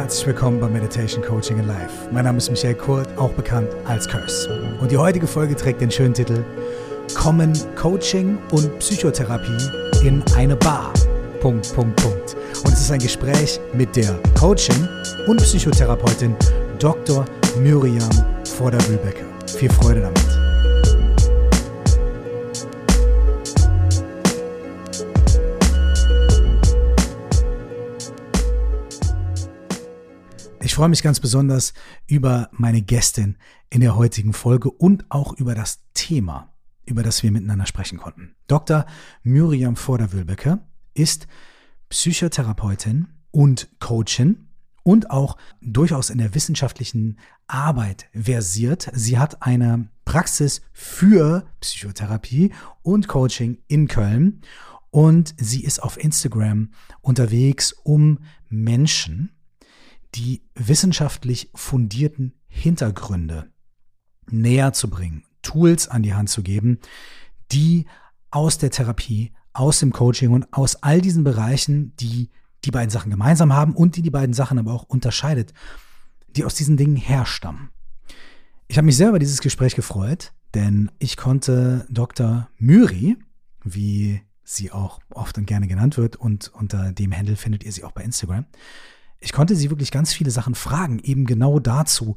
[0.00, 2.08] Herzlich willkommen bei Meditation Coaching in Life.
[2.10, 4.48] Mein Name ist Michael Kurt, auch bekannt als Curse.
[4.80, 6.42] Und die heutige Folge trägt den schönen Titel
[7.14, 9.58] Kommen Coaching und Psychotherapie
[10.02, 10.94] in eine Bar.
[11.40, 12.34] Punkt, Punkt, Punkt.
[12.64, 14.88] Und es ist ein Gespräch mit der Coaching
[15.26, 16.34] und Psychotherapeutin
[16.78, 17.26] Dr.
[17.58, 18.08] Miriam
[18.56, 19.26] Vorder-Wühlbecker.
[19.48, 20.39] Viel Freude damit.
[30.80, 31.74] Freue mich ganz besonders
[32.06, 33.36] über meine Gästin
[33.68, 36.54] in der heutigen Folge und auch über das Thema,
[36.86, 38.34] über das wir miteinander sprechen konnten.
[38.46, 38.86] Dr.
[39.22, 40.60] Miriam Vorderwülbecke
[40.94, 41.26] ist
[41.90, 44.48] Psychotherapeutin und Coachin
[44.82, 48.90] und auch durchaus in der wissenschaftlichen Arbeit versiert.
[48.94, 54.40] Sie hat eine Praxis für Psychotherapie und Coaching in Köln
[54.88, 56.70] und sie ist auf Instagram
[57.02, 59.36] unterwegs, um Menschen
[60.14, 63.50] die wissenschaftlich fundierten Hintergründe
[64.30, 66.78] näher zu bringen, Tools an die Hand zu geben,
[67.52, 67.86] die
[68.30, 72.30] aus der Therapie, aus dem Coaching und aus all diesen Bereichen, die
[72.64, 75.52] die beiden Sachen gemeinsam haben und die die beiden Sachen aber auch unterscheidet,
[76.36, 77.70] die aus diesen Dingen herstammen.
[78.68, 82.48] Ich habe mich sehr über dieses Gespräch gefreut, denn ich konnte Dr.
[82.58, 83.16] Myri,
[83.64, 87.84] wie sie auch oft und gerne genannt wird und unter dem Handle findet ihr sie
[87.84, 88.46] auch bei Instagram,
[89.20, 92.16] ich konnte sie wirklich ganz viele Sachen fragen, eben genau dazu,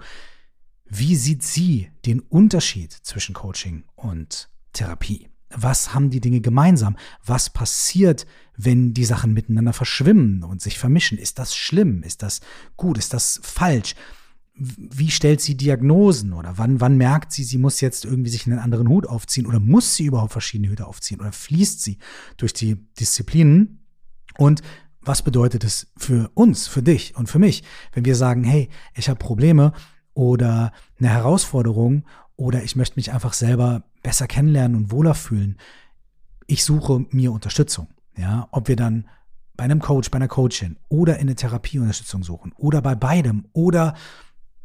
[0.86, 5.30] wie sieht sie den Unterschied zwischen Coaching und Therapie?
[5.56, 6.98] Was haben die Dinge gemeinsam?
[7.24, 8.26] Was passiert,
[8.58, 11.18] wenn die Sachen miteinander verschwimmen und sich vermischen?
[11.18, 12.04] Ist das schlimm?
[12.04, 12.42] Ist das
[12.76, 12.98] gut?
[12.98, 13.96] Ist das falsch?
[14.56, 18.60] Wie stellt sie Diagnosen oder wann, wann merkt sie, sie muss jetzt irgendwie sich einen
[18.60, 21.98] anderen Hut aufziehen oder muss sie überhaupt verschiedene Hüte aufziehen oder fließt sie
[22.38, 23.80] durch die Disziplinen?
[24.38, 24.62] Und
[25.06, 29.10] was bedeutet es für uns, für dich und für mich, wenn wir sagen, hey, ich
[29.10, 29.74] habe Probleme
[30.14, 35.58] oder eine Herausforderung oder ich möchte mich einfach selber besser kennenlernen und wohler fühlen.
[36.48, 37.88] Ich suche mir Unterstützung.
[38.16, 39.08] Ja, ob wir dann
[39.56, 43.96] bei einem Coach, bei einer Coachin oder in eine Therapieunterstützung suchen oder bei beidem oder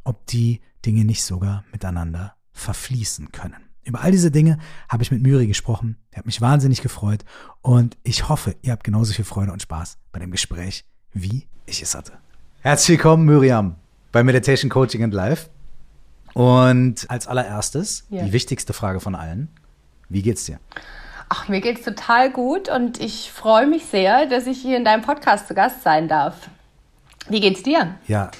[0.05, 3.68] ob die Dinge nicht sogar miteinander verfließen können.
[3.88, 4.59] Über all diese Dinge
[4.91, 5.97] habe ich mit Müri gesprochen.
[6.10, 7.25] Er hat mich wahnsinnig gefreut
[7.62, 10.84] und ich hoffe, ihr habt genauso viel Freude und Spaß bei dem Gespräch,
[11.15, 12.12] wie ich es hatte.
[12.60, 13.76] Herzlich willkommen, Miriam,
[14.12, 15.49] bei Meditation Coaching and Life.
[16.34, 18.25] Und als allererstes ja.
[18.25, 19.49] die wichtigste Frage von allen:
[20.10, 20.60] Wie geht's dir?
[21.31, 25.00] Ach, mir geht's total gut und ich freue mich sehr, dass ich hier in deinem
[25.00, 26.50] Podcast zu Gast sein darf.
[27.31, 27.94] Wie geht's dir?
[28.06, 28.32] Ja,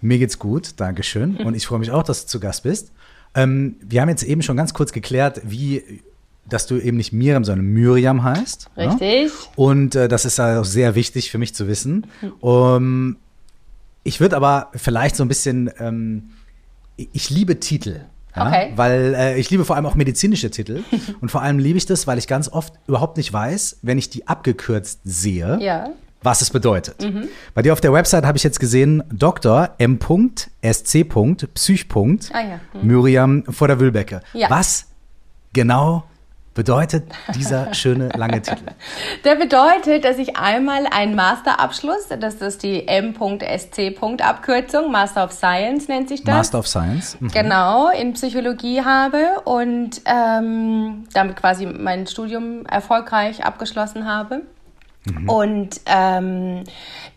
[0.00, 1.36] mir geht's gut, Dankeschön.
[1.36, 2.92] Und ich freue mich auch, dass du zu Gast bist.
[3.36, 6.02] Ähm, wir haben jetzt eben schon ganz kurz geklärt, wie
[6.48, 8.70] dass du eben nicht Miriam, sondern Miriam heißt.
[8.76, 9.32] Richtig.
[9.32, 9.48] Ja?
[9.56, 12.06] Und äh, das ist auch sehr wichtig für mich zu wissen.
[12.40, 13.16] Um,
[14.04, 16.30] ich würde aber vielleicht so ein bisschen, ähm,
[16.96, 18.02] ich liebe Titel.
[18.36, 18.46] Ja?
[18.46, 18.72] Okay.
[18.76, 20.84] Weil äh, ich liebe vor allem auch medizinische Titel.
[21.20, 24.08] und vor allem liebe ich das, weil ich ganz oft überhaupt nicht weiß, wenn ich
[24.08, 25.58] die abgekürzt sehe.
[25.60, 25.90] Ja
[26.22, 27.00] was es bedeutet.
[27.02, 27.28] Mhm.
[27.54, 29.70] Bei dir auf der Website habe ich jetzt gesehen, Dr.
[29.78, 31.06] M.SC.
[31.54, 31.86] Psych.
[32.32, 32.60] Ah, ja.
[32.72, 32.86] mhm.
[32.86, 34.22] Miriam vor der Wühlbecke.
[34.32, 34.50] Ja.
[34.50, 34.86] Was
[35.52, 36.04] genau
[36.56, 37.04] bedeutet
[37.34, 38.64] dieser schöne lange Titel?
[39.24, 43.94] Der bedeutet, dass ich einmal einen Masterabschluss, das ist die M.SC.
[44.20, 46.34] Abkürzung, Master of Science nennt sich das.
[46.34, 47.16] Master of Science.
[47.20, 47.28] Mhm.
[47.28, 54.42] Genau, in Psychologie habe und ähm, damit quasi mein Studium erfolgreich abgeschlossen habe.
[55.06, 55.28] Mhm.
[55.28, 56.64] Und ähm,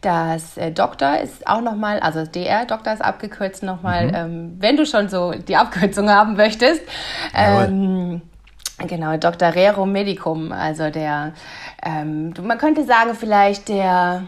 [0.02, 4.16] das äh, Doktor ist auch nochmal, also DR, Doktor ist abgekürzt nochmal, mhm.
[4.16, 6.82] ähm, wenn du schon so die Abkürzung haben möchtest.
[7.36, 8.22] Ähm,
[8.78, 9.54] genau, Dr.
[9.54, 11.34] Rerum Medicum, also der,
[11.84, 14.28] ähm, man könnte sagen, vielleicht der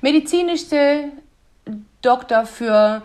[0.00, 1.10] medizinischste
[2.02, 3.02] Doktor für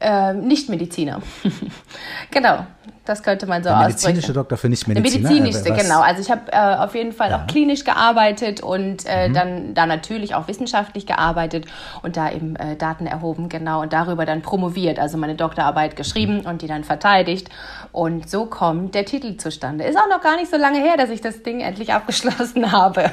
[0.00, 1.22] äh, Nichtmediziner.
[2.30, 2.66] genau,
[3.04, 5.28] das könnte man so der medizinische Doktor für Nichtmediziner?
[5.28, 6.00] Der medizinische, äh, genau.
[6.00, 7.42] Also ich habe äh, auf jeden Fall ja.
[7.42, 9.34] auch klinisch gearbeitet und äh, mhm.
[9.34, 11.66] dann da natürlich auch wissenschaftlich gearbeitet
[12.02, 16.38] und da eben äh, Daten erhoben, genau, und darüber dann promoviert, also meine Doktorarbeit geschrieben
[16.38, 16.46] mhm.
[16.46, 17.50] und die dann verteidigt.
[17.92, 19.84] Und so kommt der Titel zustande.
[19.84, 23.10] Ist auch noch gar nicht so lange her, dass ich das Ding endlich abgeschlossen habe.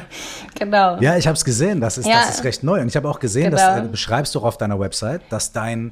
[0.57, 0.98] genau.
[1.01, 1.81] Ja, ich habe es gesehen.
[1.81, 2.15] Das ist, ja.
[2.15, 2.80] das ist recht neu.
[2.80, 3.57] Und ich habe auch gesehen, genau.
[3.57, 5.92] das äh, beschreibst du auch auf deiner Website, dass dein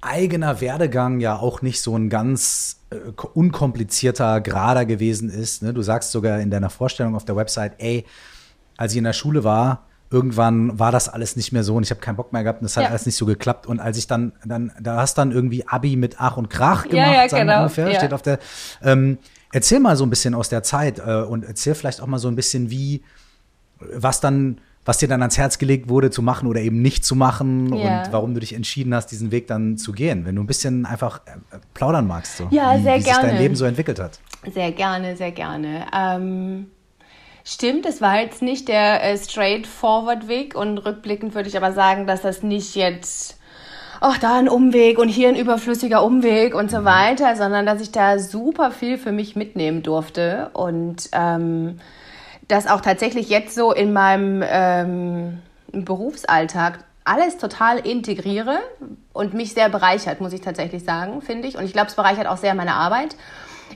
[0.00, 2.96] eigener Werdegang ja auch nicht so ein ganz äh,
[3.34, 5.62] unkomplizierter, gerader gewesen ist.
[5.62, 5.74] Ne?
[5.74, 8.04] Du sagst sogar in deiner Vorstellung auf der Website, ey,
[8.76, 11.90] als ich in der Schule war, irgendwann war das alles nicht mehr so und ich
[11.90, 12.90] habe keinen Bock mehr gehabt und das hat ja.
[12.90, 13.66] alles nicht so geklappt.
[13.66, 16.96] Und als ich dann, dann, da hast dann irgendwie Abi mit Ach und Krach gemacht,
[16.96, 17.62] ja, ja, genau.
[17.62, 18.38] ungefähr, steht auf der.
[18.82, 19.18] Ähm,
[19.52, 22.28] erzähl mal so ein bisschen aus der Zeit äh, und erzähl vielleicht auch mal so
[22.28, 23.02] ein bisschen, wie,
[23.80, 27.14] was dann was dir dann ans Herz gelegt wurde, zu machen oder eben nicht zu
[27.14, 28.04] machen ja.
[28.04, 30.24] und warum du dich entschieden hast, diesen Weg dann zu gehen.
[30.24, 33.20] Wenn du ein bisschen einfach äh, plaudern magst, so, ja, wie, sehr wie gerne.
[33.20, 34.18] sich dein Leben so entwickelt hat.
[34.50, 35.84] Sehr gerne, sehr gerne.
[35.94, 36.70] Ähm,
[37.44, 42.06] stimmt, es war jetzt nicht der äh, straightforward Weg und rückblickend würde ich aber sagen,
[42.06, 43.38] dass das nicht jetzt
[44.00, 46.84] ach, da ein Umweg und hier ein überflüssiger Umweg und so mhm.
[46.86, 51.78] weiter, sondern dass ich da super viel für mich mitnehmen durfte und ähm,
[52.48, 55.42] das auch tatsächlich jetzt so in meinem ähm,
[55.72, 58.58] Berufsalltag alles total integriere
[59.12, 61.56] und mich sehr bereichert, muss ich tatsächlich sagen, finde ich.
[61.56, 63.16] Und ich glaube, es bereichert auch sehr meine Arbeit.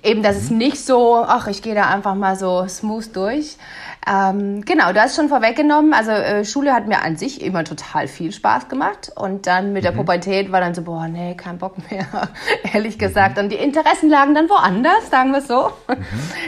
[0.02, 0.58] Eben, dass es mhm.
[0.58, 3.56] nicht so, ach, ich gehe da einfach mal so smooth durch.
[4.04, 5.94] Ähm, genau, du hast schon vorweggenommen.
[5.94, 9.12] Also äh, Schule hat mir an sich immer total viel Spaß gemacht.
[9.14, 9.86] Und dann mit mhm.
[9.86, 12.06] der Pubertät war dann so, boah, nee, kein Bock mehr,
[12.72, 13.00] ehrlich mhm.
[13.00, 13.38] gesagt.
[13.38, 15.70] Und die Interessen lagen dann woanders, sagen wir so.
[15.88, 15.96] Mhm.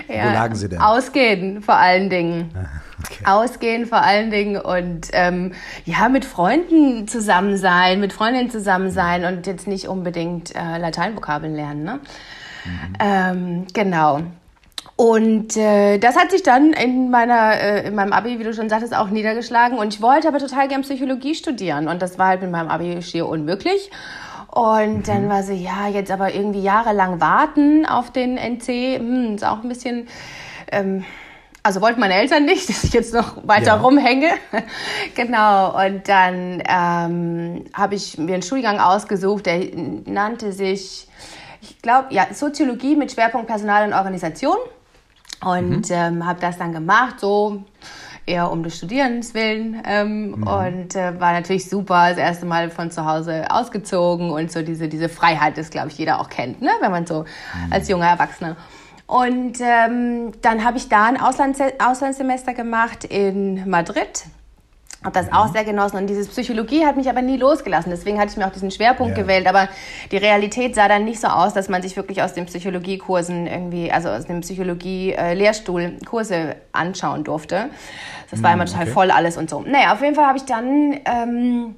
[0.15, 0.81] Ja, Wo lagen sie denn?
[0.81, 2.51] Ausgehen vor allen Dingen.
[3.05, 3.25] Okay.
[3.25, 5.53] Ausgehen vor allen Dingen und ähm,
[5.85, 11.55] ja, mit Freunden zusammen sein, mit Freundinnen zusammen sein und jetzt nicht unbedingt äh, Lateinvokabeln
[11.55, 11.85] lernen.
[11.85, 12.01] Ne?
[12.65, 12.95] Mhm.
[13.01, 14.21] Ähm, genau.
[14.97, 18.69] Und äh, das hat sich dann in meiner äh, in meinem Abi, wie du schon
[18.69, 19.77] sagtest, auch niedergeschlagen.
[19.77, 21.89] Und ich wollte aber total gern Psychologie studieren.
[21.89, 23.91] Und das war halt mit meinem Abi schier unmöglich.
[24.53, 25.03] Und mhm.
[25.03, 29.65] dann war sie, ja, jetzt aber irgendwie jahrelang warten auf den NC, hm, ist auch
[29.65, 30.07] ein bisschen,
[30.71, 31.05] ähm,
[31.65, 33.77] also wollten meine Eltern nicht, dass ich jetzt noch weiter ja.
[33.77, 34.29] rumhänge.
[35.17, 35.77] genau.
[35.85, 39.61] Und dann ähm, habe ich mir einen Studiengang ausgesucht, der
[40.05, 41.09] nannte sich
[41.61, 44.57] ich glaube, ja, Soziologie mit Schwerpunkt Personal und Organisation.
[45.45, 45.95] Und mhm.
[45.95, 47.65] ähm, habe das dann gemacht, so
[48.27, 49.83] eher um des Studierens willen.
[49.87, 50.43] Ähm, mhm.
[50.47, 54.89] Und äh, war natürlich super, das erste Mal von zu Hause ausgezogen und so diese,
[54.89, 56.71] diese Freiheit, das glaube ich jeder auch kennt, ne?
[56.81, 57.73] wenn man so mhm.
[57.73, 58.57] als junger Erwachsener.
[59.07, 64.25] Und ähm, dann habe ich da ein Auslands Auslandssemester gemacht in Madrid
[65.05, 67.91] habe das auch sehr genossen und diese Psychologie hat mich aber nie losgelassen.
[67.91, 69.23] Deswegen hatte ich mir auch diesen Schwerpunkt ja.
[69.23, 69.47] gewählt.
[69.47, 69.69] Aber
[70.11, 73.93] die Realität sah dann nicht so aus, dass man sich wirklich aus den Psychologiekursen irgendwie,
[73.93, 77.67] also aus dem Psychologie-Lehrstuhl Kurse anschauen durfte.
[78.31, 78.93] Das war immer total okay.
[78.93, 79.61] voll alles und so.
[79.61, 81.77] Naja, auf jeden Fall habe ich dann ähm,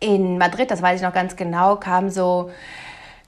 [0.00, 2.50] in Madrid, das weiß ich noch ganz genau, kam so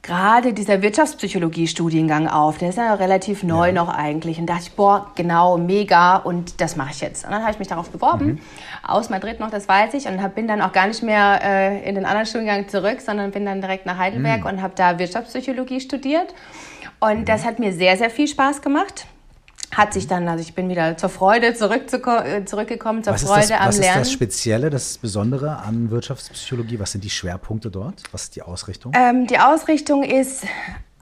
[0.01, 2.57] gerade dieser Wirtschaftspsychologie-Studiengang auf.
[2.57, 3.73] Der ist ja relativ neu ja.
[3.73, 4.39] noch eigentlich.
[4.39, 7.25] Und da dachte ich, boah, genau, mega und das mache ich jetzt.
[7.25, 8.39] Und dann habe ich mich darauf beworben, mhm.
[8.87, 10.07] aus Madrid noch, das weiß ich.
[10.07, 13.31] Und hab, bin dann auch gar nicht mehr äh, in den anderen Studiengang zurück, sondern
[13.31, 14.47] bin dann direkt nach Heidelberg mhm.
[14.47, 16.33] und habe da Wirtschaftspsychologie studiert.
[16.99, 17.25] Und mhm.
[17.25, 19.05] das hat mir sehr, sehr viel Spaß gemacht
[19.75, 23.51] hat sich dann, also ich bin wieder zur Freude äh, zurückgekommen, zur was Freude das,
[23.51, 24.01] am was Lernen.
[24.01, 26.79] Was ist das Spezielle, das Besondere an Wirtschaftspsychologie?
[26.79, 28.03] Was sind die Schwerpunkte dort?
[28.11, 28.93] Was ist die Ausrichtung?
[28.95, 30.43] Ähm, die Ausrichtung ist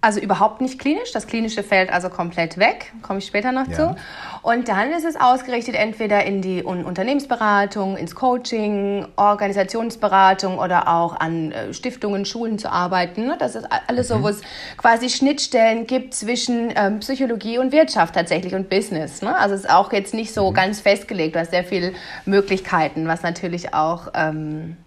[0.05, 1.11] also überhaupt nicht klinisch.
[1.13, 2.93] Das Klinische fällt also komplett weg.
[3.01, 3.73] Komme ich später noch ja.
[3.73, 3.95] zu.
[4.43, 11.51] Und dann ist es ausgerichtet entweder in die Unternehmensberatung, ins Coaching, Organisationsberatung oder auch an
[11.51, 13.33] äh, Stiftungen, Schulen zu arbeiten.
[13.39, 14.23] Das ist alles so, mhm.
[14.23, 14.41] wo es
[14.77, 19.23] quasi Schnittstellen gibt zwischen ähm, Psychologie und Wirtschaft tatsächlich und Business.
[19.23, 19.35] Ne?
[19.35, 20.53] Also es ist auch jetzt nicht so mhm.
[20.53, 21.33] ganz festgelegt.
[21.33, 21.93] Du hast sehr viele
[22.25, 24.77] Möglichkeiten, was natürlich auch ähm,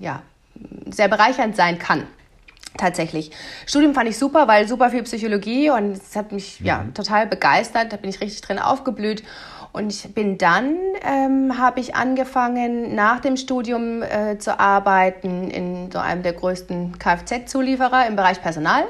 [0.00, 0.22] ja,
[0.90, 2.06] sehr bereichernd sein kann
[2.76, 3.30] tatsächlich.
[3.66, 6.66] Studium fand ich super, weil super viel Psychologie und es hat mich mhm.
[6.66, 7.92] ja total begeistert.
[7.92, 9.22] Da bin ich richtig drin aufgeblüht.
[9.72, 15.90] Und ich bin dann, ähm, habe ich angefangen, nach dem Studium äh, zu arbeiten in
[15.90, 18.84] so einem der größten Kfz-Zulieferer im Bereich Personal.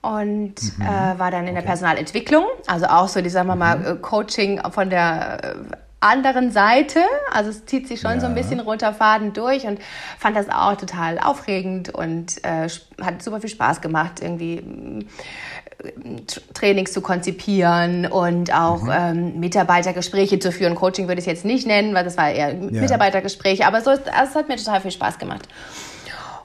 [0.00, 0.82] Und mhm.
[0.82, 1.60] äh, war dann in okay.
[1.60, 4.02] der Personalentwicklung, also auch so, die sagen wir mal, mhm.
[4.02, 5.54] Coaching von der äh,
[6.02, 7.00] anderen Seite.
[7.32, 8.20] Also es zieht sich schon ja.
[8.20, 9.78] so ein bisschen runter Faden durch und
[10.18, 12.68] fand das auch total aufregend und äh,
[13.00, 16.20] hat super viel Spaß gemacht, irgendwie äh,
[16.54, 18.90] Trainings zu konzipieren und auch mhm.
[18.92, 20.74] ähm, Mitarbeitergespräche zu führen.
[20.74, 22.80] Coaching würde ich es jetzt nicht nennen, weil das war eher ja.
[22.80, 25.48] Mitarbeitergespräche, aber so ist, das hat mir total viel Spaß gemacht.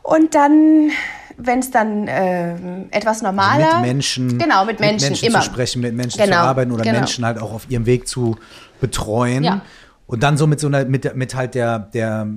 [0.03, 0.91] Und dann
[1.37, 2.55] wenn es dann äh,
[2.89, 6.19] etwas normaler also mit Menschen genau mit Menschen, mit Menschen immer zu sprechen mit Menschen
[6.19, 6.97] genau, zu arbeiten oder genau.
[6.97, 8.37] Menschen halt auch auf ihrem Weg zu
[8.79, 9.61] betreuen ja.
[10.05, 12.27] und dann so mit so einer mit, mit halt der der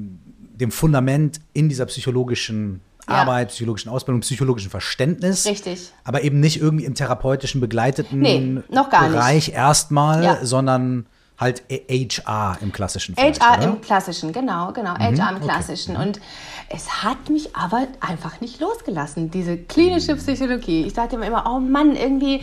[0.61, 3.17] dem Fundament in dieser psychologischen ja.
[3.17, 5.47] Arbeit, psychologischen Ausbildung, psychologischen Verständnis.
[5.47, 5.93] Richtig.
[6.05, 9.57] Aber eben nicht irgendwie im therapeutischen begleiteten nee, Bereich nicht.
[9.57, 10.39] erstmal, ja.
[10.43, 11.07] sondern
[11.39, 13.17] halt HR im klassischen.
[13.17, 13.65] HR oder?
[13.65, 15.97] im klassischen, genau, genau, mhm, HR im klassischen.
[15.97, 16.07] Okay.
[16.07, 16.21] Und
[16.69, 20.85] es hat mich aber einfach nicht losgelassen, diese klinische Psychologie.
[20.85, 22.43] Ich dachte mir immer, oh Mann, irgendwie,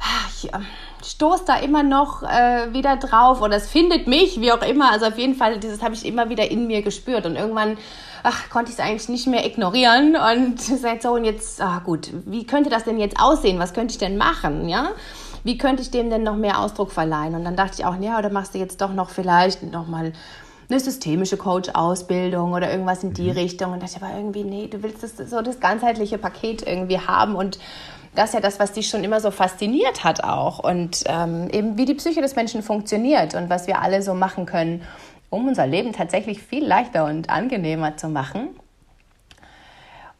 [0.00, 0.64] ah, ich ähm,
[1.06, 4.90] stoße da immer noch äh, wieder drauf oder es findet mich, wie auch immer.
[4.92, 7.78] Also auf jeden Fall, dieses habe ich immer wieder in mir gespürt und irgendwann
[8.22, 12.10] ach, konnte ich es eigentlich nicht mehr ignorieren und seit so und jetzt, ah gut,
[12.24, 13.58] wie könnte das denn jetzt aussehen?
[13.58, 14.90] Was könnte ich denn machen, ja?
[15.46, 17.36] wie könnte ich dem denn noch mehr Ausdruck verleihen?
[17.36, 20.12] Und dann dachte ich auch, ja, oder machst du jetzt doch noch vielleicht noch mal
[20.68, 23.38] eine systemische Coach-Ausbildung oder irgendwas in die mhm.
[23.38, 23.72] Richtung.
[23.72, 27.60] Und dachte aber irgendwie, nee, du willst das, so das ganzheitliche Paket irgendwie haben und
[28.16, 31.78] das ist ja das, was dich schon immer so fasziniert hat auch und ähm, eben
[31.78, 34.82] wie die Psyche des Menschen funktioniert und was wir alle so machen können,
[35.30, 38.48] um unser Leben tatsächlich viel leichter und angenehmer zu machen.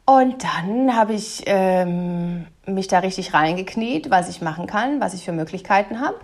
[0.05, 5.25] Und dann habe ich ähm, mich da richtig reingekniet, was ich machen kann, was ich
[5.25, 6.15] für Möglichkeiten habe.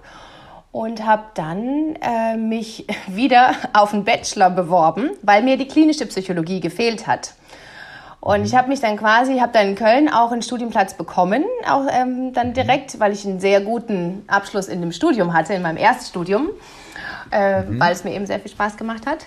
[0.72, 6.62] Und habe dann äh, mich wieder auf einen Bachelor beworben, weil mir die klinische Psychologie
[6.62, 7.34] gefehlt hat.
[8.24, 8.46] Und mhm.
[8.46, 12.32] ich habe mich dann quasi, habe dann in Köln auch einen Studienplatz bekommen, auch ähm,
[12.32, 12.54] dann mhm.
[12.54, 16.50] direkt, weil ich einen sehr guten Abschluss in dem Studium hatte, in meinem Erststudium,
[17.32, 17.82] äh, mhm.
[17.82, 19.26] weil es mir eben sehr viel Spaß gemacht hat.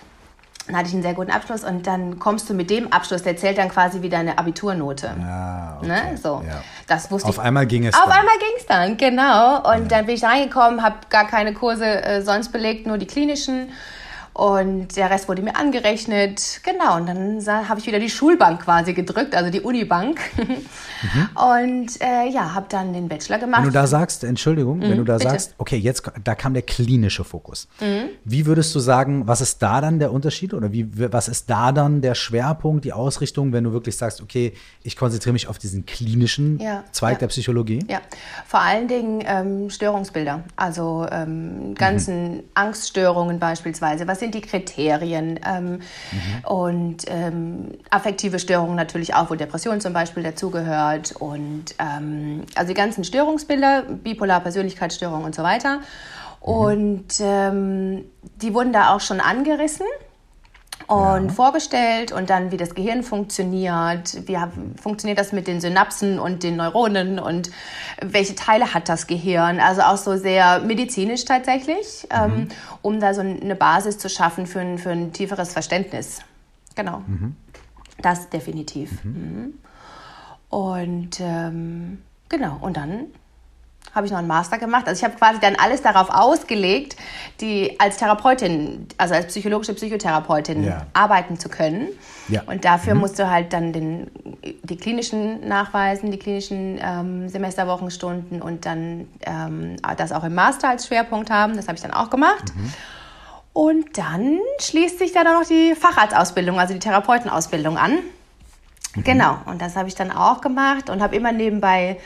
[0.66, 3.36] Dann hatte ich einen sehr guten Abschluss und dann kommst du mit dem Abschluss, der
[3.36, 5.10] zählt dann quasi wie deine Abiturnote.
[5.10, 5.88] Ah, okay.
[5.88, 6.16] ne?
[6.16, 6.42] so.
[6.48, 6.62] Ja.
[6.86, 7.42] Das wusste Auf ich.
[7.42, 8.12] einmal ging es Auf dann.
[8.12, 9.56] einmal ging es dann, genau.
[9.58, 9.88] Und ja.
[9.88, 13.68] dann bin ich reingekommen, habe gar keine Kurse äh, sonst belegt, nur die klinischen
[14.36, 16.60] und der Rest wurde mir angerechnet.
[16.62, 20.20] Genau, und dann habe ich wieder die Schulbank quasi gedrückt, also die Unibank.
[20.36, 20.56] Mhm.
[21.36, 23.60] Und äh, ja, habe dann den Bachelor gemacht.
[23.60, 25.30] Wenn du da sagst, Entschuldigung, mhm, wenn du da bitte.
[25.30, 27.68] sagst, okay, jetzt da kam der klinische Fokus.
[27.80, 28.08] Mhm.
[28.24, 31.72] Wie würdest du sagen, was ist da dann der Unterschied oder wie, was ist da
[31.72, 34.52] dann der Schwerpunkt, die Ausrichtung, wenn du wirklich sagst, okay,
[34.82, 37.18] ich konzentriere mich auf diesen klinischen ja, Zweig ja.
[37.20, 37.84] der Psychologie?
[37.88, 38.00] Ja,
[38.46, 42.42] vor allen Dingen ähm, Störungsbilder, also ähm, ganzen mhm.
[42.54, 44.06] Angststörungen beispielsweise.
[44.06, 45.40] Was sind die Kriterien?
[45.46, 46.44] Ähm, mhm.
[46.44, 51.14] Und ähm, affektive Störungen natürlich auch, wo Depression zum Beispiel dazugehört.
[51.18, 55.78] Und ähm, also die ganzen Störungsbilder, bipolar Persönlichkeitsstörung und so weiter.
[55.78, 55.82] Mhm.
[56.40, 58.04] Und ähm,
[58.42, 59.86] die wurden da auch schon angerissen
[60.86, 61.32] und ja.
[61.32, 64.38] vorgestellt und dann, wie das Gehirn funktioniert, wie
[64.80, 67.50] funktioniert das mit den Synapsen und den Neuronen und
[68.00, 69.58] welche Teile hat das Gehirn.
[69.58, 72.36] Also auch so sehr medizinisch tatsächlich, ähm, mhm.
[72.36, 72.48] ähm,
[72.82, 76.20] um da so eine Basis zu schaffen für ein, für ein tieferes Verständnis.
[76.76, 77.02] Genau.
[77.06, 77.34] Mhm.
[78.00, 79.04] Das definitiv.
[79.04, 79.12] Mhm.
[79.12, 79.54] mhm.
[80.48, 83.06] Und ähm, genau, und dann
[83.96, 84.86] habe ich noch einen Master gemacht.
[84.86, 86.96] Also ich habe quasi dann alles darauf ausgelegt,
[87.40, 90.86] die als Therapeutin, also als psychologische Psychotherapeutin ja.
[90.92, 91.88] arbeiten zu können.
[92.28, 92.42] Ja.
[92.46, 93.00] Und dafür mhm.
[93.00, 94.10] musst du halt dann den,
[94.62, 100.86] die klinischen nachweisen, die klinischen ähm, Semesterwochenstunden und dann ähm, das auch im Master als
[100.86, 101.56] Schwerpunkt haben.
[101.56, 102.54] Das habe ich dann auch gemacht.
[102.54, 102.72] Mhm.
[103.52, 108.00] Und dann schließt sich dann auch noch die Facharztausbildung, also die Therapeutenausbildung an.
[108.94, 109.04] Mhm.
[109.04, 111.98] Genau, und das habe ich dann auch gemacht und habe immer nebenbei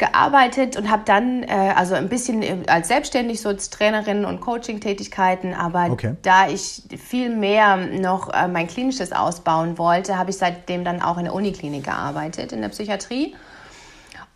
[0.00, 5.54] gearbeitet und habe dann äh, also ein bisschen als selbstständig so als Trainerin und Coaching-Tätigkeiten,
[5.54, 6.16] aber okay.
[6.22, 11.18] da ich viel mehr noch äh, mein klinisches ausbauen wollte, habe ich seitdem dann auch
[11.18, 13.36] in der Uniklinik gearbeitet, in der Psychiatrie.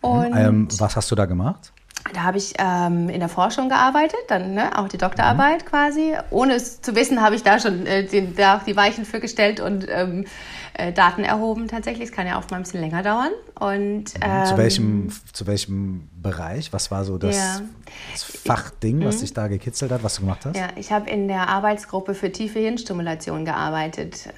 [0.01, 0.09] Mhm.
[0.09, 1.73] Und ähm, was hast du da gemacht?
[2.13, 5.67] Da habe ich ähm, in der Forschung gearbeitet, dann ne, auch die Doktorarbeit mhm.
[5.67, 6.13] quasi.
[6.29, 9.19] Ohne es zu wissen, habe ich da schon äh, den, da auch die Weichen für
[9.19, 10.25] gestellt und ähm,
[10.77, 12.09] äh, Daten erhoben tatsächlich.
[12.09, 13.31] Es kann ja oft mal ein bisschen länger dauern.
[13.59, 16.73] Und, ähm, zu, welchem, zu welchem Bereich?
[16.73, 17.61] Was war so das, ja.
[18.11, 19.21] das Fachding, was mhm.
[19.21, 20.57] dich da gekitzelt hat, was du gemacht hast?
[20.57, 24.29] Ja, ich habe in der Arbeitsgruppe für tiefe Hirnstimulation gearbeitet.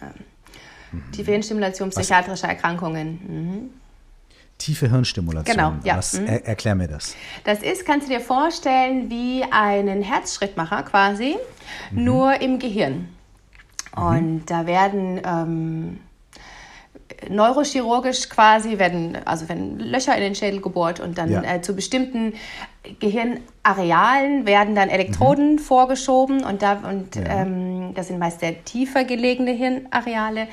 [0.91, 1.11] Mhm.
[1.11, 3.19] Tiefe Hirnstimulation psychiatrischer Erkrankungen.
[3.27, 3.69] Mhm.
[4.57, 5.55] Tiefe Hirnstimulation.
[5.55, 5.97] Genau, ja.
[5.97, 6.27] Was, mhm.
[6.27, 7.15] er, erklär mir das.
[7.43, 11.35] Das ist, kannst du dir vorstellen, wie einen Herzschrittmacher quasi,
[11.91, 12.03] mhm.
[12.03, 13.09] nur im Gehirn.
[13.95, 14.03] Mhm.
[14.03, 15.99] Und da werden ähm,
[17.29, 21.43] neurochirurgisch quasi, werden, also werden Löcher in den Schädel gebohrt und dann ja.
[21.43, 22.33] äh, zu bestimmten
[22.99, 25.59] Gehirnarealen werden dann Elektroden mhm.
[25.59, 27.41] vorgeschoben und, da, und ja.
[27.41, 30.47] ähm, das sind meist sehr tiefer gelegene Hirnareale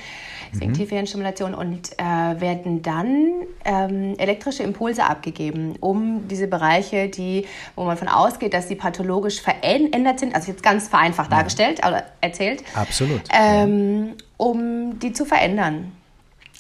[0.55, 0.77] deswegen mhm.
[0.77, 3.33] tiefe Hirnstimulation, und äh, werden dann
[3.65, 9.41] ähm, elektrische Impulse abgegeben, um diese Bereiche, die, wo man von ausgeht, dass sie pathologisch
[9.41, 11.39] verändert sind, also jetzt ganz vereinfacht ja.
[11.39, 12.63] dargestellt, oder erzählt.
[12.75, 13.23] Absolut.
[13.33, 14.15] Ähm.
[14.37, 15.93] Um die zu verändern.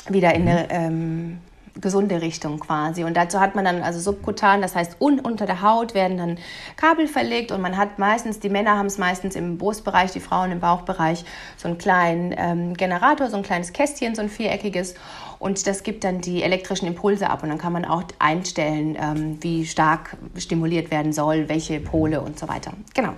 [0.08, 0.48] Wieder in mhm.
[0.48, 1.38] eine ähm,
[1.80, 3.04] gesunde Richtung quasi.
[3.04, 6.38] Und dazu hat man dann also subkutan, das heißt un unter der Haut werden dann
[6.76, 10.52] Kabel verlegt und man hat meistens, die Männer haben es meistens im Brustbereich, die Frauen
[10.52, 11.24] im Bauchbereich,
[11.56, 14.94] so einen kleinen ähm, Generator, so ein kleines Kästchen, so ein viereckiges.
[15.40, 19.38] Und das gibt dann die elektrischen Impulse ab und dann kann man auch einstellen, ähm,
[19.40, 22.72] wie stark stimuliert werden soll, welche Pole und so weiter.
[22.94, 23.14] Genau.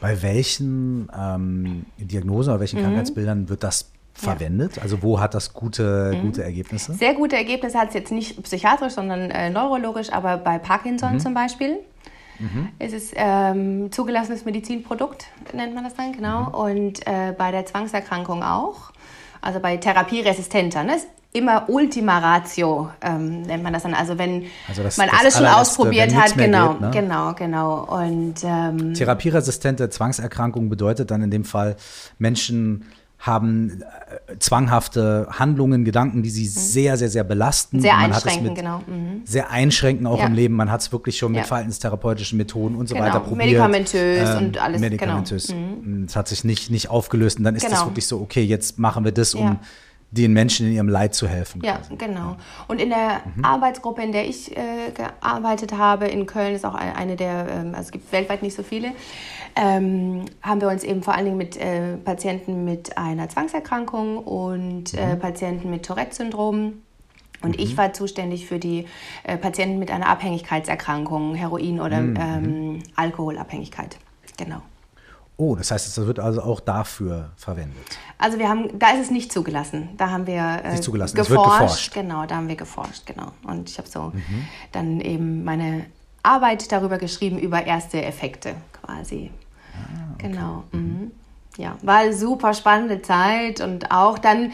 [0.00, 2.84] Bei welchen ähm, Diagnosen oder welchen mhm.
[2.84, 4.76] Krankheitsbildern wird das verwendet?
[4.76, 4.82] Ja.
[4.82, 6.22] Also wo hat das gute, mhm.
[6.22, 6.94] gute Ergebnisse?
[6.94, 11.20] Sehr gute Ergebnisse hat es jetzt nicht psychiatrisch, sondern äh, neurologisch, aber bei Parkinson mhm.
[11.20, 11.80] zum Beispiel.
[12.38, 12.68] Mhm.
[12.78, 16.48] Es ist ähm, zugelassenes Medizinprodukt, nennt man das dann, genau.
[16.48, 16.54] Mhm.
[16.54, 18.92] Und äh, bei der Zwangserkrankung auch.
[19.40, 20.84] Also bei therapieresistenter.
[20.84, 20.96] Ne?
[21.34, 23.92] immer Ultima Ratio, ähm, nennt man das dann.
[23.92, 26.90] Also wenn also das, man das alles schon ausprobiert hat, genau, geht, ne?
[26.92, 27.84] genau, genau.
[27.84, 31.76] Und ähm, therapieresistente Zwangserkrankung bedeutet dann in dem Fall
[32.18, 32.84] Menschen
[33.24, 36.48] haben äh, zwanghafte Handlungen, Gedanken, die sie mhm.
[36.48, 37.80] sehr, sehr, sehr belasten.
[37.80, 38.80] Sehr einschränken, genau.
[38.86, 39.22] Mhm.
[39.24, 40.26] Sehr einschränken auch ja.
[40.26, 40.54] im Leben.
[40.54, 41.46] Man hat es wirklich schon mit ja.
[41.46, 43.06] verhaltenstherapeutischen Methoden und so genau.
[43.06, 43.46] weiter probiert.
[43.46, 44.80] Medikamentös ähm, und alles.
[44.80, 45.46] Medikamentös.
[45.46, 46.04] Genau.
[46.06, 47.76] Es hat sich nicht, nicht aufgelöst und dann ist genau.
[47.76, 49.60] das wirklich so, okay, jetzt machen wir das, um ja.
[50.14, 51.60] Den Menschen in ihrem Leid zu helfen.
[51.64, 51.96] Ja, quasi.
[51.96, 52.36] genau.
[52.68, 53.44] Und in der mhm.
[53.44, 57.86] Arbeitsgruppe, in der ich äh, gearbeitet habe, in Köln ist auch eine der, ähm, also
[57.86, 58.92] es gibt weltweit nicht so viele,
[59.56, 64.94] ähm, haben wir uns eben vor allen Dingen mit äh, Patienten mit einer Zwangserkrankung und
[64.94, 65.18] äh, mhm.
[65.18, 66.74] Patienten mit Tourette-Syndrom
[67.42, 67.62] und mhm.
[67.62, 68.86] ich war zuständig für die
[69.24, 72.16] äh, Patienten mit einer Abhängigkeitserkrankung, Heroin oder mhm.
[72.18, 73.98] ähm, Alkoholabhängigkeit.
[74.36, 74.62] Genau.
[75.36, 77.98] Oh, das heißt, es wird also auch dafür verwendet.
[78.18, 79.88] Also wir haben, da ist es nicht zugelassen.
[79.96, 81.16] Da haben wir äh, nicht zugelassen.
[81.16, 81.30] geforscht.
[81.30, 81.94] Es wird geforscht.
[81.94, 83.32] Genau, da haben wir geforscht, genau.
[83.42, 84.48] Und ich habe so mhm.
[84.70, 85.86] dann eben meine
[86.22, 89.30] Arbeit darüber geschrieben über erste Effekte quasi.
[89.74, 90.28] Ah, okay.
[90.28, 90.64] Genau.
[90.72, 90.80] Mhm.
[90.80, 91.10] mhm.
[91.56, 94.50] Ja, war super spannende Zeit und auch dann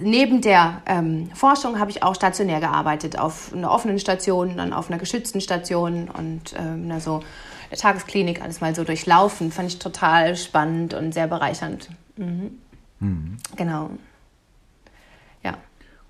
[0.00, 4.88] neben der ähm, Forschung habe ich auch stationär gearbeitet, auf einer offenen Station, dann auf
[4.88, 9.52] einer geschützten Station und ähm, also der Tagesklinik alles mal so durchlaufen.
[9.52, 11.88] Fand ich total spannend und sehr bereichernd.
[12.16, 12.58] Mhm.
[13.00, 13.36] Mhm.
[13.56, 13.90] Genau.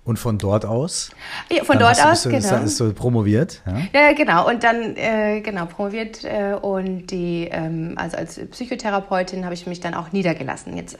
[0.03, 1.11] Und von dort aus?
[1.51, 2.63] Ja, von dort aus, du, genau.
[2.63, 3.81] Ist so promoviert, ja?
[3.93, 4.49] Ja, genau.
[4.49, 9.79] Und dann, äh, genau, promoviert äh, und die, ähm, also als Psychotherapeutin habe ich mich
[9.79, 10.75] dann auch niedergelassen.
[10.75, 10.97] Jetzt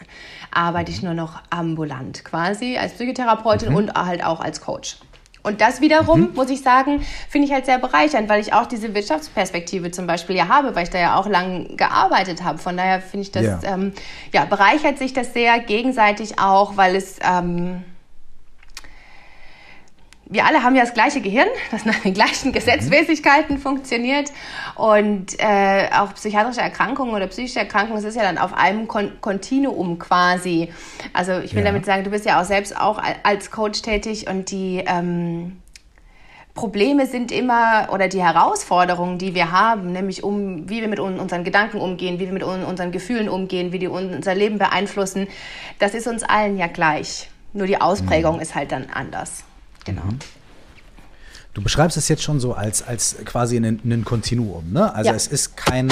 [0.51, 3.75] arbeite ich nur noch ambulant quasi als Psychotherapeutin mhm.
[3.75, 4.97] und halt auch als Coach.
[5.43, 6.33] Und das wiederum, mhm.
[6.35, 10.35] muss ich sagen, finde ich halt sehr bereichernd, weil ich auch diese Wirtschaftsperspektive zum Beispiel
[10.35, 12.59] ja habe, weil ich da ja auch lang gearbeitet habe.
[12.59, 13.59] Von daher finde ich das, ja.
[13.63, 13.93] Ähm,
[14.33, 17.83] ja, bereichert sich das sehr gegenseitig auch, weil es, ähm,
[20.31, 22.53] wir alle haben ja das gleiche Gehirn, das nach den gleichen mhm.
[22.53, 24.31] Gesetzmäßigkeiten funktioniert.
[24.75, 29.11] Und äh, auch psychiatrische Erkrankungen oder psychische Erkrankungen, das ist ja dann auf einem Kon
[29.19, 30.71] Kontinuum quasi.
[31.13, 31.69] Also ich will ja.
[31.69, 35.57] damit sagen, du bist ja auch selbst auch als Coach tätig und die ähm,
[36.53, 41.43] Probleme sind immer oder die Herausforderungen, die wir haben, nämlich um, wie wir mit unseren
[41.43, 45.27] Gedanken umgehen, wie wir mit unseren Gefühlen umgehen, wie die unser Leben beeinflussen,
[45.79, 47.29] das ist uns allen ja gleich.
[47.53, 48.41] Nur die Ausprägung mhm.
[48.41, 49.43] ist halt dann anders.
[49.85, 50.03] Genau.
[50.03, 50.19] Mhm.
[51.53, 54.71] Du beschreibst es jetzt schon so als, als quasi ein Kontinuum.
[54.71, 54.93] Ne?
[54.93, 55.15] Also ja.
[55.15, 55.91] es ist kein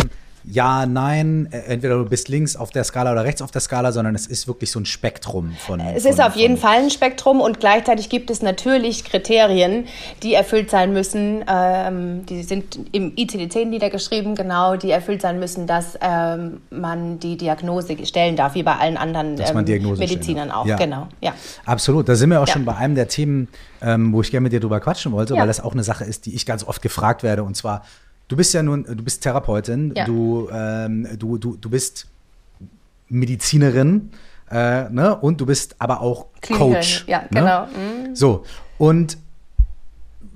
[0.52, 3.92] ja, nein, äh, entweder du bist links auf der Skala oder rechts auf der Skala,
[3.92, 5.80] sondern es ist wirklich so ein Spektrum von.
[5.80, 9.86] Es von, ist auf jeden Fall ein Spektrum und gleichzeitig gibt es natürlich Kriterien,
[10.24, 11.44] die erfüllt sein müssen.
[11.48, 17.38] Ähm, die sind im ICD-10 niedergeschrieben, genau, die erfüllt sein müssen, dass ähm, man die
[17.38, 20.66] Diagnose stellen darf, wie bei allen anderen ähm, Medizinern auch.
[20.66, 20.78] Ja.
[20.78, 21.34] Genau, ja.
[21.66, 22.10] Absolut.
[22.10, 22.54] Da sind wir auch ja.
[22.54, 23.50] schon bei einem der Themen,
[23.82, 25.42] ähm, wo ich gerne mit dir drüber quatschen wollte, ja.
[25.42, 27.84] weil das auch eine Sache ist, die ich ganz oft gefragt werde und zwar
[28.30, 30.06] Du bist ja nun, du bist Therapeutin, ja.
[30.06, 32.06] du, ähm, du, du, du bist
[33.10, 34.12] Medizinerin
[34.52, 35.18] äh, ne?
[35.20, 36.76] und du bist aber auch Kliniker.
[36.76, 37.06] Coach.
[37.08, 37.28] Ja, ne?
[37.32, 37.66] genau.
[37.66, 38.16] Mhm.
[38.16, 38.46] So,
[38.78, 39.18] und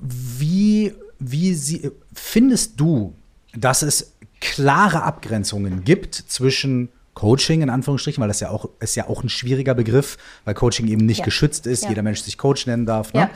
[0.01, 3.13] wie, wie sie, findest du,
[3.55, 9.07] dass es klare Abgrenzungen gibt zwischen Coaching in Anführungsstrichen, weil das ja auch ist ja
[9.07, 11.25] auch ein schwieriger Begriff, weil Coaching eben nicht ja.
[11.25, 11.89] geschützt ist, ja.
[11.89, 13.13] jeder Mensch sich Coach nennen darf.
[13.13, 13.21] Ne?
[13.21, 13.29] Ja.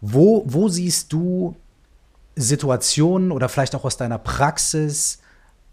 [0.00, 1.54] Wo, wo siehst du
[2.36, 5.18] Situationen oder vielleicht auch aus deiner Praxis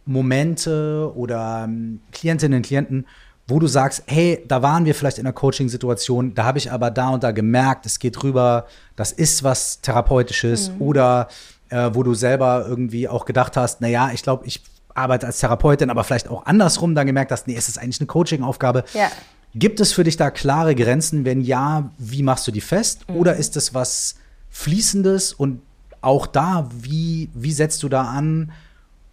[0.06, 3.06] Momente oder ähm, Klientinnen und Klienten,
[3.48, 6.92] wo du sagst, hey, da waren wir vielleicht in einer Coaching-Situation, da habe ich aber
[6.92, 10.82] da und da gemerkt, es geht rüber, das ist was Therapeutisches mhm.
[10.82, 11.28] oder
[11.70, 14.62] äh, wo du selber irgendwie auch gedacht hast, naja, ich glaube, ich
[14.94, 18.08] arbeite als Therapeutin, aber vielleicht auch andersrum dann gemerkt hast, nee, es ist eigentlich eine
[18.08, 18.84] Coaching-Aufgabe.
[18.94, 19.10] Ja.
[19.56, 21.26] Gibt es für dich da klare Grenzen?
[21.26, 23.10] Wenn ja, wie machst du die fest?
[23.10, 23.16] Mhm.
[23.16, 24.16] Oder ist es was
[24.50, 25.62] Fließendes und
[26.02, 28.52] auch da, wie, wie setzt du da an?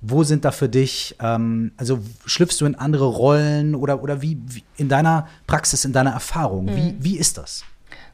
[0.00, 4.38] Wo sind da für dich, ähm, also schlüpfst du in andere Rollen oder, oder wie,
[4.46, 6.76] wie in deiner Praxis, in deiner Erfahrung, mhm.
[6.76, 7.64] wie, wie ist das?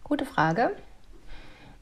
[0.04, 0.70] Gute Frage.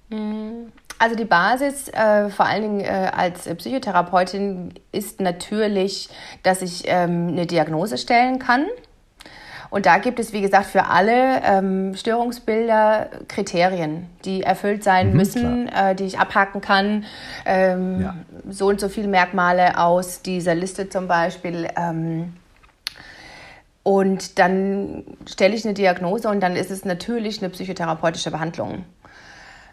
[0.09, 0.73] Mhm.
[0.99, 6.11] Also die Basis, äh, vor allen Dingen äh, als Psychotherapeutin, ist natürlich,
[6.43, 8.67] dass ich ähm, eine Diagnose stellen kann.
[9.71, 15.17] Und da gibt es, wie gesagt, für alle ähm, Störungsbilder Kriterien, die erfüllt sein mhm,
[15.17, 17.05] müssen, äh, die ich abhaken kann.
[17.47, 18.15] Ähm, ja.
[18.49, 21.69] So und so viele Merkmale aus dieser Liste zum Beispiel.
[21.77, 22.35] Ähm,
[23.85, 28.85] und dann stelle ich eine Diagnose und dann ist es natürlich eine psychotherapeutische Behandlung.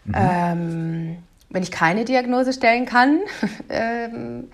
[0.04, 0.14] Mhm.
[0.14, 1.16] Ähm,
[1.50, 3.20] wenn ich keine Diagnose stellen kann,
[3.68, 4.50] ähm,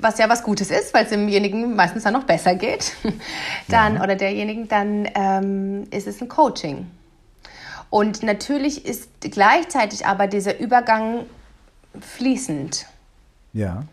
[0.00, 2.92] was ja was Gutes ist, weil es demjenigen meistens dann noch besser geht,
[3.68, 4.02] dann ja.
[4.02, 6.90] oder derjenigen, dann ähm, ist es ein Coaching.
[7.90, 11.26] Und natürlich ist gleichzeitig aber dieser Übergang
[12.00, 12.86] fließend.
[13.52, 13.84] Ja.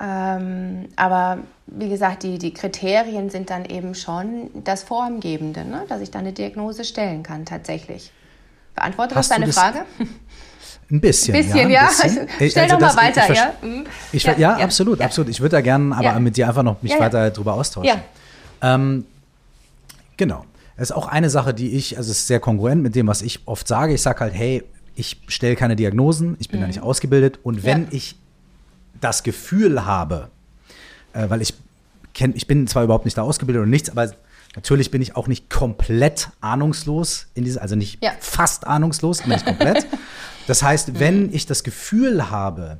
[0.00, 5.84] Ähm, aber wie gesagt, die, die Kriterien sind dann eben schon das Formgebende, ne?
[5.88, 8.12] dass ich dann eine Diagnose stellen kann, tatsächlich.
[8.74, 9.84] Beantwortet das deine Frage?
[10.90, 11.34] Ein bisschen.
[11.34, 11.88] Ein bisschen, ja.
[11.88, 12.50] Ein bisschen.
[12.50, 13.54] Stell also doch mal weiter, ich, ja.
[14.12, 15.30] Ich, ja, ja, absolut, absolut.
[15.30, 18.00] Ich würde da gerne aber mit dir einfach noch mich weiter darüber austauschen.
[18.60, 19.06] Ähm,
[20.16, 20.44] genau.
[20.76, 23.22] Das ist auch eine Sache, die ich, also es ist sehr kongruent mit dem, was
[23.22, 23.94] ich oft sage.
[23.94, 24.64] Ich sage halt, hey,
[24.96, 26.62] ich stelle keine Diagnosen, ich bin mhm.
[26.62, 27.38] da nicht ausgebildet.
[27.42, 28.16] Und wenn ich
[29.00, 30.28] das Gefühl habe,
[31.12, 31.54] äh, weil ich
[32.12, 34.12] kenn, ich bin zwar überhaupt nicht da ausgebildet und nichts, aber
[34.56, 38.12] natürlich bin ich auch nicht komplett ahnungslos in dieser, also nicht ja.
[38.20, 39.86] fast ahnungslos, aber nicht komplett.
[40.46, 42.78] das heißt, wenn ich das Gefühl habe,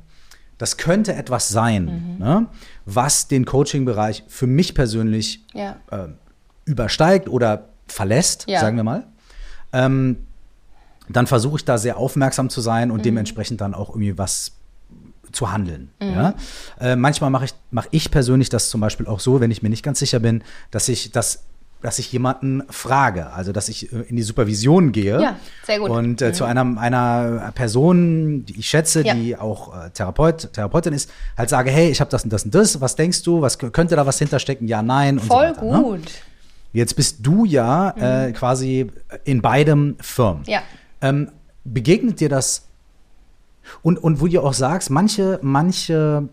[0.57, 2.25] das könnte etwas sein, mhm.
[2.25, 2.47] ne,
[2.85, 5.77] was den Coaching-Bereich für mich persönlich ja.
[5.91, 6.07] äh,
[6.65, 8.61] übersteigt oder verlässt, ja.
[8.61, 9.05] sagen wir mal,
[9.73, 10.25] ähm,
[11.09, 13.03] dann versuche ich da sehr aufmerksam zu sein und mhm.
[13.03, 14.53] dementsprechend dann auch irgendwie was
[15.31, 15.91] zu handeln.
[15.99, 16.09] Mhm.
[16.09, 16.33] Ja?
[16.79, 19.69] Äh, manchmal mache ich, mach ich persönlich das zum Beispiel auch so, wenn ich mir
[19.69, 21.43] nicht ganz sicher bin, dass ich das
[21.85, 25.35] dass ich jemanden frage, also dass ich äh, in die Supervision gehe ja,
[25.67, 25.91] sehr gut.
[25.91, 26.33] und äh, mhm.
[26.33, 29.13] zu einer, einer Person, die ich schätze, ja.
[29.13, 32.55] die auch äh, Therapeut, Therapeutin ist, halt sage, hey, ich habe das und das und
[32.55, 34.67] das, was denkst du, was könnte da was hinterstecken?
[34.67, 35.83] Ja, nein Voll so weiter, ne?
[35.83, 35.99] gut.
[35.99, 36.05] Ne?
[36.73, 38.03] Jetzt bist du ja mhm.
[38.03, 38.91] äh, quasi
[39.23, 40.41] in beidem Firmen.
[40.47, 40.63] Ja.
[41.01, 41.29] Ähm,
[41.65, 42.63] begegnet dir das
[43.83, 46.29] und, und wo du auch sagst, manche, manche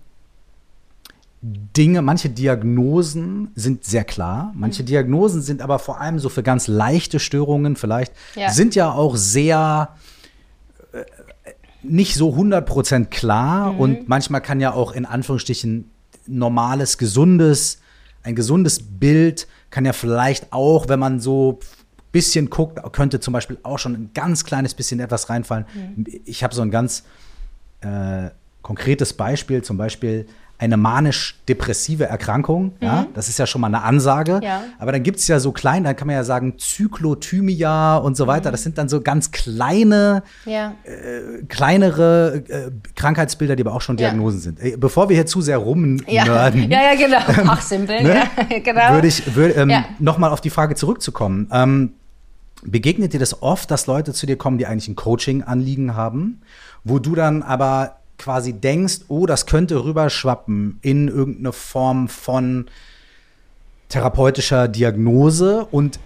[1.44, 4.86] Dinge, manche Diagnosen sind sehr klar, manche mhm.
[4.86, 8.50] Diagnosen sind aber vor allem so für ganz leichte Störungen vielleicht, ja.
[8.50, 9.96] sind ja auch sehr
[10.92, 11.02] äh,
[11.82, 13.80] nicht so 100% klar mhm.
[13.80, 15.90] und manchmal kann ja auch in Anführungsstrichen
[16.28, 17.80] normales, gesundes,
[18.22, 21.58] ein gesundes Bild kann ja vielleicht auch, wenn man so
[22.12, 25.64] bisschen guckt, könnte zum Beispiel auch schon ein ganz kleines bisschen etwas reinfallen.
[25.74, 26.06] Mhm.
[26.24, 27.02] Ich habe so ein ganz
[27.80, 30.26] äh, konkretes Beispiel, zum Beispiel
[30.62, 32.64] eine manisch-depressive Erkrankung.
[32.64, 32.70] Mhm.
[32.80, 34.40] Ja, das ist ja schon mal eine Ansage.
[34.42, 34.62] Ja.
[34.78, 38.28] Aber dann gibt es ja so klein, dann kann man ja sagen Zyklothymia und so
[38.28, 38.50] weiter.
[38.50, 38.52] Mhm.
[38.52, 40.74] Das sind dann so ganz kleine, ja.
[40.84, 44.60] äh, kleinere äh, Krankheitsbilder, die aber auch schon Diagnosen sind.
[44.60, 46.70] Äh, bevor wir hier zu sehr rumnörden.
[46.70, 47.20] Ja, ja, genau.
[47.46, 48.04] Fachsimpeln.
[48.04, 48.22] ne?
[48.64, 48.92] genau.
[48.92, 49.84] Würde ich würd, ähm, ja.
[49.98, 51.48] nochmal auf die Frage zurückzukommen.
[51.52, 51.94] Ähm,
[52.64, 56.42] begegnet dir das oft, dass Leute zu dir kommen, die eigentlich ein Coaching-Anliegen haben,
[56.84, 62.66] wo du dann aber quasi denkst, oh, das könnte rüberschwappen in irgendeine Form von
[63.88, 65.98] therapeutischer Diagnose und,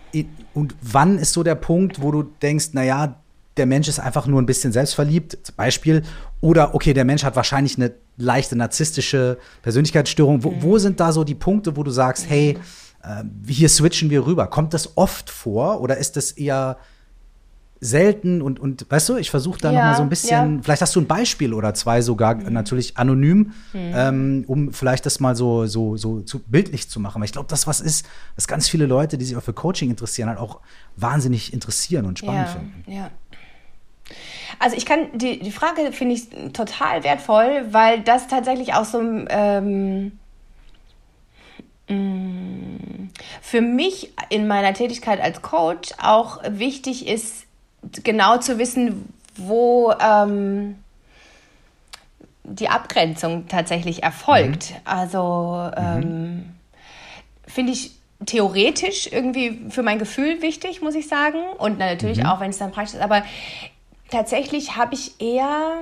[0.54, 3.16] und wann ist so der Punkt, wo du denkst, naja,
[3.58, 6.02] der Mensch ist einfach nur ein bisschen selbstverliebt, zum Beispiel,
[6.40, 10.42] oder okay, der Mensch hat wahrscheinlich eine leichte narzisstische Persönlichkeitsstörung.
[10.42, 12.58] Wo, wo sind da so die Punkte, wo du sagst, hey,
[13.02, 14.46] äh, hier switchen wir rüber?
[14.46, 16.78] Kommt das oft vor oder ist das eher
[17.80, 20.62] selten und, und weißt du, ich versuche da ja, noch mal so ein bisschen, ja.
[20.62, 22.52] vielleicht hast du ein Beispiel oder zwei sogar mhm.
[22.52, 23.92] natürlich anonym, mhm.
[23.94, 27.20] ähm, um vielleicht das mal so, so, so zu bildlich zu machen.
[27.20, 29.90] Weil ich glaube, das was ist, was ganz viele Leute, die sich auch für Coaching
[29.90, 30.60] interessieren, halt auch
[30.96, 32.84] wahnsinnig interessieren und spannend ja, finden.
[32.90, 33.10] Ja.
[34.58, 39.00] Also ich kann, die, die Frage finde ich total wertvoll, weil das tatsächlich auch so
[39.00, 40.12] ähm,
[41.88, 43.10] mm,
[43.42, 47.45] für mich in meiner Tätigkeit als Coach auch wichtig ist,
[48.02, 50.76] genau zu wissen, wo ähm,
[52.44, 54.70] die Abgrenzung tatsächlich erfolgt.
[54.70, 54.76] Mhm.
[54.84, 56.44] Also ähm, mhm.
[57.46, 57.92] finde ich
[58.24, 61.38] theoretisch irgendwie für mein Gefühl wichtig, muss ich sagen.
[61.58, 62.26] Und natürlich mhm.
[62.26, 63.02] auch, wenn es dann praktisch ist.
[63.02, 63.22] Aber
[64.10, 65.74] tatsächlich habe ich eher,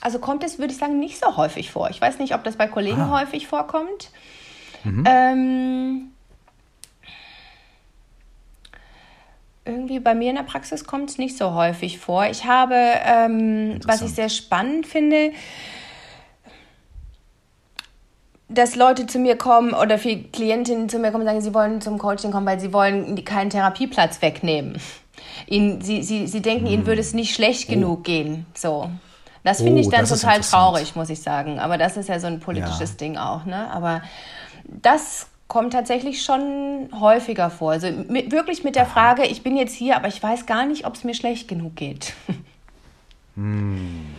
[0.00, 1.90] also kommt es, würde ich sagen, nicht so häufig vor.
[1.90, 3.20] Ich weiß nicht, ob das bei Kollegen ah.
[3.20, 4.10] häufig vorkommt.
[4.82, 5.04] Mhm.
[5.06, 6.10] Ähm,
[9.64, 12.26] irgendwie bei mir in der Praxis kommt es nicht so häufig vor.
[12.26, 15.32] Ich habe, ähm, was ich sehr spannend finde,
[18.48, 21.80] dass Leute zu mir kommen oder viele Klientinnen zu mir kommen und sagen, sie wollen
[21.80, 24.78] zum Coaching kommen, weil sie wollen keinen Therapieplatz wegnehmen.
[25.46, 26.72] Ihnen, sie, sie, sie denken, hm.
[26.72, 28.02] ihnen würde es nicht schlecht genug oh.
[28.02, 28.46] gehen.
[28.54, 28.90] So.
[29.44, 31.58] Das finde oh, ich dann total traurig, muss ich sagen.
[31.58, 32.96] Aber das ist ja so ein politisches ja.
[32.96, 33.44] Ding auch.
[33.44, 33.70] Ne?
[33.70, 34.02] Aber
[34.64, 37.70] das kommt tatsächlich schon häufiger vor.
[37.70, 40.84] Also mit, wirklich mit der Frage, ich bin jetzt hier, aber ich weiß gar nicht,
[40.84, 42.12] ob es mir schlecht genug geht.
[43.36, 44.14] Hm.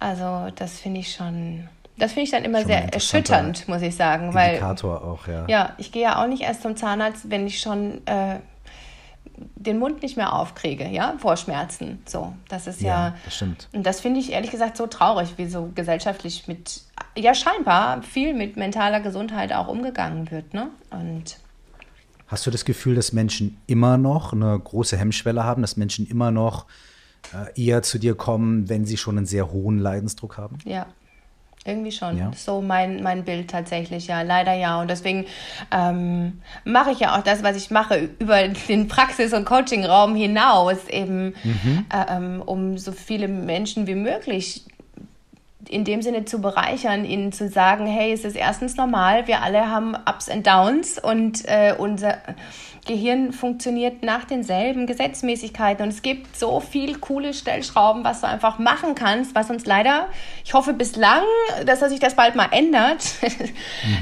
[0.00, 1.68] Also das finde ich schon,
[1.98, 4.32] das finde ich dann immer schon sehr erschütternd, muss ich sagen.
[4.32, 5.44] Indikator weil, auch, ja.
[5.46, 8.40] Ja, ich gehe ja auch nicht erst zum Zahnarzt, wenn ich schon äh,
[9.54, 12.02] den Mund nicht mehr aufkriege, ja, vor Schmerzen.
[12.06, 13.68] So, das ist ja, ja das stimmt.
[13.72, 16.82] Und das finde ich ehrlich gesagt so traurig, wie so gesellschaftlich mit,
[17.16, 20.70] ja, scheinbar viel mit mentaler Gesundheit auch umgegangen wird, ne?
[20.90, 21.38] Und
[22.28, 26.32] Hast du das Gefühl, dass Menschen immer noch eine große Hemmschwelle haben, dass Menschen immer
[26.32, 26.66] noch
[27.32, 30.58] äh, eher zu dir kommen, wenn sie schon einen sehr hohen Leidensdruck haben?
[30.64, 30.86] Ja,
[31.66, 32.18] irgendwie schon.
[32.18, 32.30] Ja.
[32.34, 34.80] So mein, mein Bild tatsächlich, ja, leider ja.
[34.80, 35.26] Und deswegen
[35.70, 40.88] ähm, mache ich ja auch das, was ich mache, über den Praxis- und Coachingraum hinaus,
[40.88, 41.86] eben mhm.
[41.92, 44.64] äh, ähm, um so viele Menschen wie möglich
[45.68, 49.70] in dem Sinne zu bereichern, ihnen zu sagen, hey, es ist erstens normal, wir alle
[49.70, 52.18] haben Ups und Downs und äh, unser
[52.86, 58.58] Gehirn funktioniert nach denselben Gesetzmäßigkeiten und es gibt so viel coole Stellschrauben, was du einfach
[58.58, 60.08] machen kannst, was uns leider,
[60.44, 61.22] ich hoffe bislang,
[61.66, 63.04] dass sich das bald mal ändert,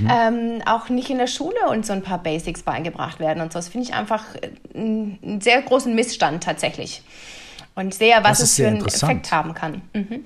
[0.01, 0.09] mhm.
[0.11, 3.59] ähm, auch nicht in der Schule uns so ein paar Basics beigebracht werden und so.
[3.59, 4.25] Das finde ich einfach
[4.75, 7.03] einen sehr großen Missstand tatsächlich
[7.75, 9.83] und sehe, was es für einen Effekt haben kann.
[9.93, 10.25] Mhm.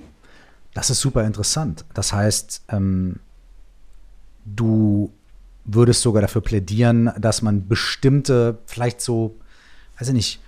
[0.73, 1.85] Das ist super interessant.
[1.93, 3.19] Das heißt, ähm,
[4.45, 5.11] du
[5.65, 9.35] würdest sogar dafür plädieren, dass man bestimmte, vielleicht so,
[9.97, 10.39] weiß ich nicht,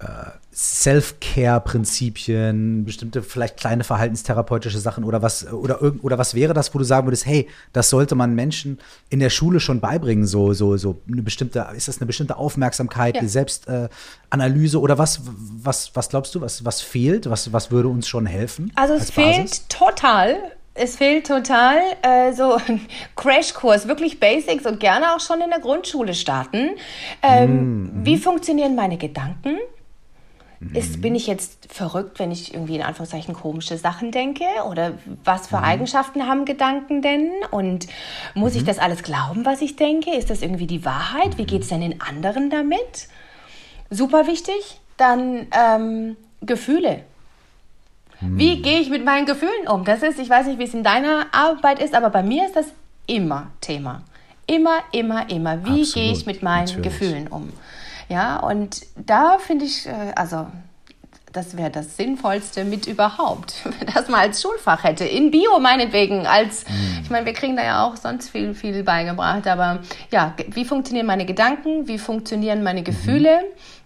[0.00, 0.06] äh,
[0.54, 6.84] Self-Care-Prinzipien, bestimmte vielleicht kleine verhaltenstherapeutische Sachen oder was oder oder was wäre das, wo du
[6.84, 11.00] sagen würdest, hey, das sollte man Menschen in der Schule schon beibringen, so so so
[11.10, 13.26] eine bestimmte, ist das eine bestimmte Aufmerksamkeit, ja.
[13.26, 18.06] Selbstanalyse äh, oder was was was glaubst du, was was fehlt, was was würde uns
[18.06, 18.70] schon helfen?
[18.74, 20.36] Also es fehlt total
[20.74, 25.60] es fehlt total äh, so ein Crashkurs, wirklich Basics und gerne auch schon in der
[25.60, 26.70] Grundschule starten.
[27.22, 28.06] Ähm, mm.
[28.06, 29.58] Wie funktionieren meine Gedanken?
[30.74, 34.44] Ist, bin ich jetzt verrückt, wenn ich irgendwie in Anführungszeichen komische Sachen denke?
[34.70, 34.92] Oder
[35.24, 35.64] was für mhm.
[35.64, 37.30] Eigenschaften haben Gedanken denn?
[37.50, 37.88] Und
[38.34, 38.58] muss mhm.
[38.58, 40.14] ich das alles glauben, was ich denke?
[40.14, 41.36] Ist das irgendwie die Wahrheit?
[41.36, 43.08] Wie geht es denn den anderen damit?
[43.90, 44.80] Super wichtig.
[44.96, 47.02] Dann ähm, Gefühle.
[48.22, 48.38] Mhm.
[48.38, 49.84] Wie gehe ich mit meinen Gefühlen um?
[49.84, 52.56] Das ist, ich weiß nicht, wie es in deiner Arbeit ist, aber bei mir ist
[52.56, 52.66] das
[53.06, 54.02] immer Thema.
[54.46, 55.64] Immer, immer, immer.
[55.64, 56.84] Wie gehe ich mit meinen Natürlich.
[56.84, 57.52] Gefühlen um?
[58.08, 60.46] Ja, und da finde ich, äh, also
[61.32, 65.04] das wäre das Sinnvollste mit überhaupt, wenn das mal als Schulfach hätte.
[65.04, 67.00] In Bio meinetwegen, als, mhm.
[67.02, 69.80] ich meine, wir kriegen da ja auch sonst viel, viel beigebracht, aber
[70.10, 73.38] ja, wie funktionieren meine Gedanken, wie funktionieren meine Gefühle?
[73.38, 73.81] Mhm.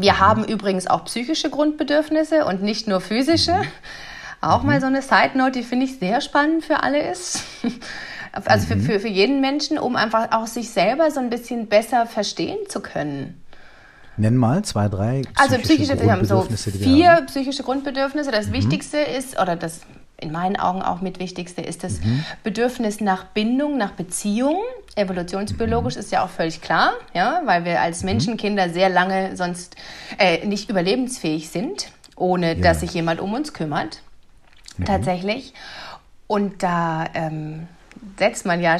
[0.00, 3.54] Wir haben übrigens auch psychische Grundbedürfnisse und nicht nur physische.
[3.54, 3.66] Mhm.
[4.40, 4.80] Auch mal mhm.
[4.80, 7.42] so eine Side Note, die finde ich sehr spannend für alle ist.
[8.44, 8.82] Also für, mhm.
[8.82, 12.80] für, für jeden Menschen, um einfach auch sich selber so ein bisschen besser verstehen zu
[12.80, 13.42] können.
[14.18, 15.22] Nenn mal zwei, drei.
[15.22, 18.30] Psychische also psychische, wir haben so vier psychische Grundbedürfnisse.
[18.30, 18.52] Das mhm.
[18.52, 19.80] Wichtigste ist, oder das
[20.20, 22.24] in meinen Augen auch mit Wichtigste, ist das mhm.
[22.42, 24.58] Bedürfnis nach Bindung, nach Beziehung.
[24.96, 26.00] Evolutionsbiologisch mhm.
[26.00, 28.10] ist ja auch völlig klar, ja, weil wir als mhm.
[28.10, 29.76] Menschenkinder sehr lange sonst
[30.18, 32.62] äh, nicht überlebensfähig sind, ohne ja.
[32.62, 34.02] dass sich jemand um uns kümmert.
[34.76, 34.84] Mhm.
[34.86, 35.54] Tatsächlich.
[36.26, 37.68] Und da ähm,
[38.18, 38.76] setzt man ja,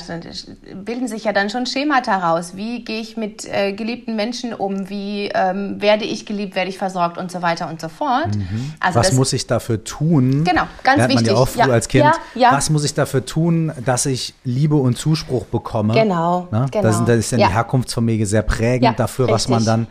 [0.74, 2.52] bilden sich ja dann schon Schemata raus.
[2.54, 4.88] Wie gehe ich mit äh, geliebten Menschen um?
[4.88, 8.36] Wie ähm, werde ich geliebt, werde ich versorgt und so weiter und so fort.
[8.36, 8.74] Mhm.
[8.80, 10.44] Also was muss ich dafür tun?
[10.44, 11.26] Genau, ganz Lernt wichtig.
[11.28, 12.04] Man ja auch früh ja, als Kind.
[12.04, 12.52] Ja, ja.
[12.52, 15.94] Was muss ich dafür tun, dass ich Liebe und Zuspruch bekomme?
[15.94, 16.66] Genau, ne?
[16.70, 16.82] genau.
[16.82, 19.34] Das, das ist ja die Herkunftsfamilie sehr prägend dafür, richtig.
[19.34, 19.86] was man dann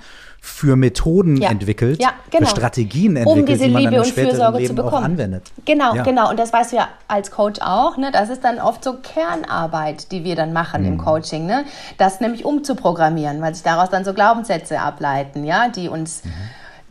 [0.48, 1.50] für Methoden ja.
[1.50, 2.46] entwickelt, ja, genau.
[2.46, 5.04] für Strategien entwickelt, um diese die man Liebe dann und Fürsorge Leben zu bekommen.
[5.04, 5.52] anwendet.
[5.66, 6.04] Genau, ja.
[6.04, 6.30] genau.
[6.30, 7.98] Und das weißt du ja als Coach auch.
[7.98, 8.12] Ne?
[8.12, 10.88] Das ist dann oft so Kernarbeit, die wir dann machen mhm.
[10.88, 11.46] im Coaching.
[11.46, 11.66] Ne?
[11.98, 16.32] Das nämlich umzuprogrammieren, weil sich daraus dann so Glaubenssätze ableiten, ja, die uns mhm.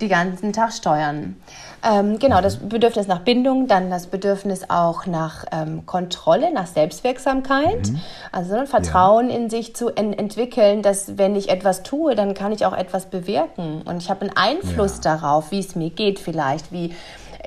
[0.00, 1.36] Die ganzen Tag steuern.
[1.82, 7.88] Ähm, genau, das Bedürfnis nach Bindung, dann das Bedürfnis auch nach ähm, Kontrolle, nach Selbstwirksamkeit.
[7.88, 8.00] Mhm.
[8.32, 9.36] Also ne, Vertrauen ja.
[9.36, 13.06] in sich zu en entwickeln, dass wenn ich etwas tue, dann kann ich auch etwas
[13.06, 13.82] bewirken.
[13.82, 15.16] Und ich habe einen Einfluss ja.
[15.16, 16.94] darauf, wie es mir geht vielleicht, wie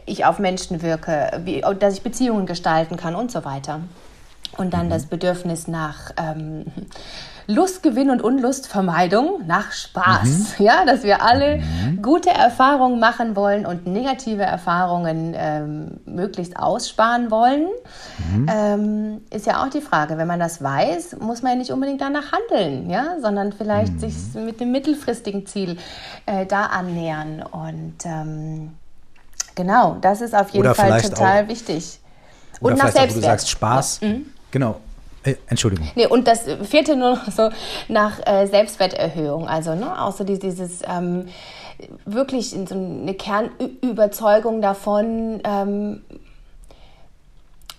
[0.06, 3.82] ich auf Menschen wirke, wie, dass ich Beziehungen gestalten kann und so weiter.
[4.58, 4.92] Und dann mhm.
[4.92, 6.66] das Bedürfnis nach ähm,
[7.50, 10.60] Lustgewinn und Unlustvermeidung nach Spaß.
[10.60, 10.66] Mhm.
[10.66, 12.02] Ja, dass wir alle mhm.
[12.04, 17.66] gute Erfahrungen machen wollen und negative Erfahrungen ähm, möglichst aussparen wollen.
[18.32, 18.48] Mhm.
[18.54, 22.02] Ähm, ist ja auch die Frage, wenn man das weiß, muss man ja nicht unbedingt
[22.02, 24.00] danach handeln, ja, sondern vielleicht mhm.
[24.00, 25.78] sich mit dem mittelfristigen Ziel
[26.28, 27.42] äh, da annähern.
[27.42, 28.74] Und ähm,
[29.56, 32.00] genau, das ist auf jeden Oder Fall total auch, wichtig.
[32.62, 33.10] Und nach Selbstwert.
[33.10, 34.00] Auch, du sagst Spaß.
[34.02, 34.08] Ja.
[34.10, 34.26] Mhm.
[34.52, 34.80] Genau,
[35.24, 35.90] äh, Entschuldigung.
[35.96, 37.50] Nee, und das vierte nur noch so
[37.88, 39.48] nach äh, Selbstwerterhöhung.
[39.48, 41.28] Also ne, auch so dieses ähm,
[42.06, 46.02] wirklich so eine Kernüberzeugung davon, ähm,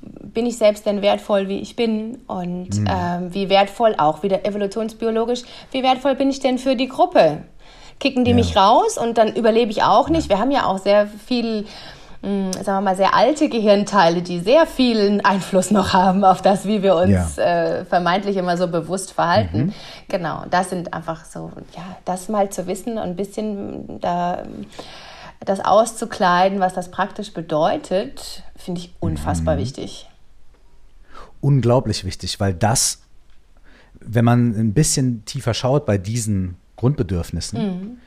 [0.00, 2.86] bin ich selbst denn wertvoll, wie ich bin und mhm.
[2.88, 7.44] ähm, wie wertvoll auch wieder evolutionsbiologisch, wie wertvoll bin ich denn für die Gruppe?
[7.98, 8.36] Kicken die ja.
[8.36, 10.30] mich raus und dann überlebe ich auch nicht.
[10.30, 11.66] Wir haben ja auch sehr viel
[12.22, 16.66] mh, sagen wir mal, sehr alte Gehirnteile, die sehr vielen Einfluss noch haben auf das,
[16.66, 17.44] wie wir uns ja.
[17.44, 19.66] äh, vermeintlich immer so bewusst verhalten.
[19.66, 19.72] Mhm.
[20.08, 24.42] Genau, das sind einfach so, ja, das mal zu wissen und ein bisschen da
[25.42, 29.60] das auszukleiden, was das praktisch bedeutet, finde ich unfassbar mhm.
[29.60, 30.06] wichtig.
[31.40, 33.00] Unglaublich wichtig, weil das,
[34.00, 37.98] wenn man ein bisschen tiefer schaut bei diesen Grundbedürfnissen, mhm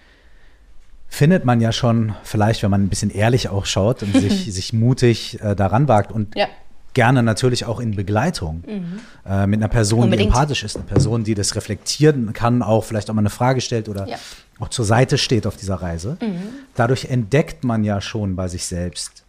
[1.14, 4.74] findet man ja schon, vielleicht, wenn man ein bisschen ehrlich auch schaut und sich, sich
[4.74, 6.48] mutig äh, daran wagt und ja.
[6.96, 9.00] gerne natürlich auch in Begleitung mhm.
[9.24, 10.22] äh, mit einer Person, Unbedingt.
[10.22, 13.62] die empathisch ist, eine Person, die das reflektieren kann, auch vielleicht auch mal eine Frage
[13.62, 14.18] stellt oder ja.
[14.60, 16.18] auch zur Seite steht auf dieser Reise.
[16.20, 16.42] Mhm.
[16.74, 19.23] Dadurch entdeckt man ja schon bei sich selbst,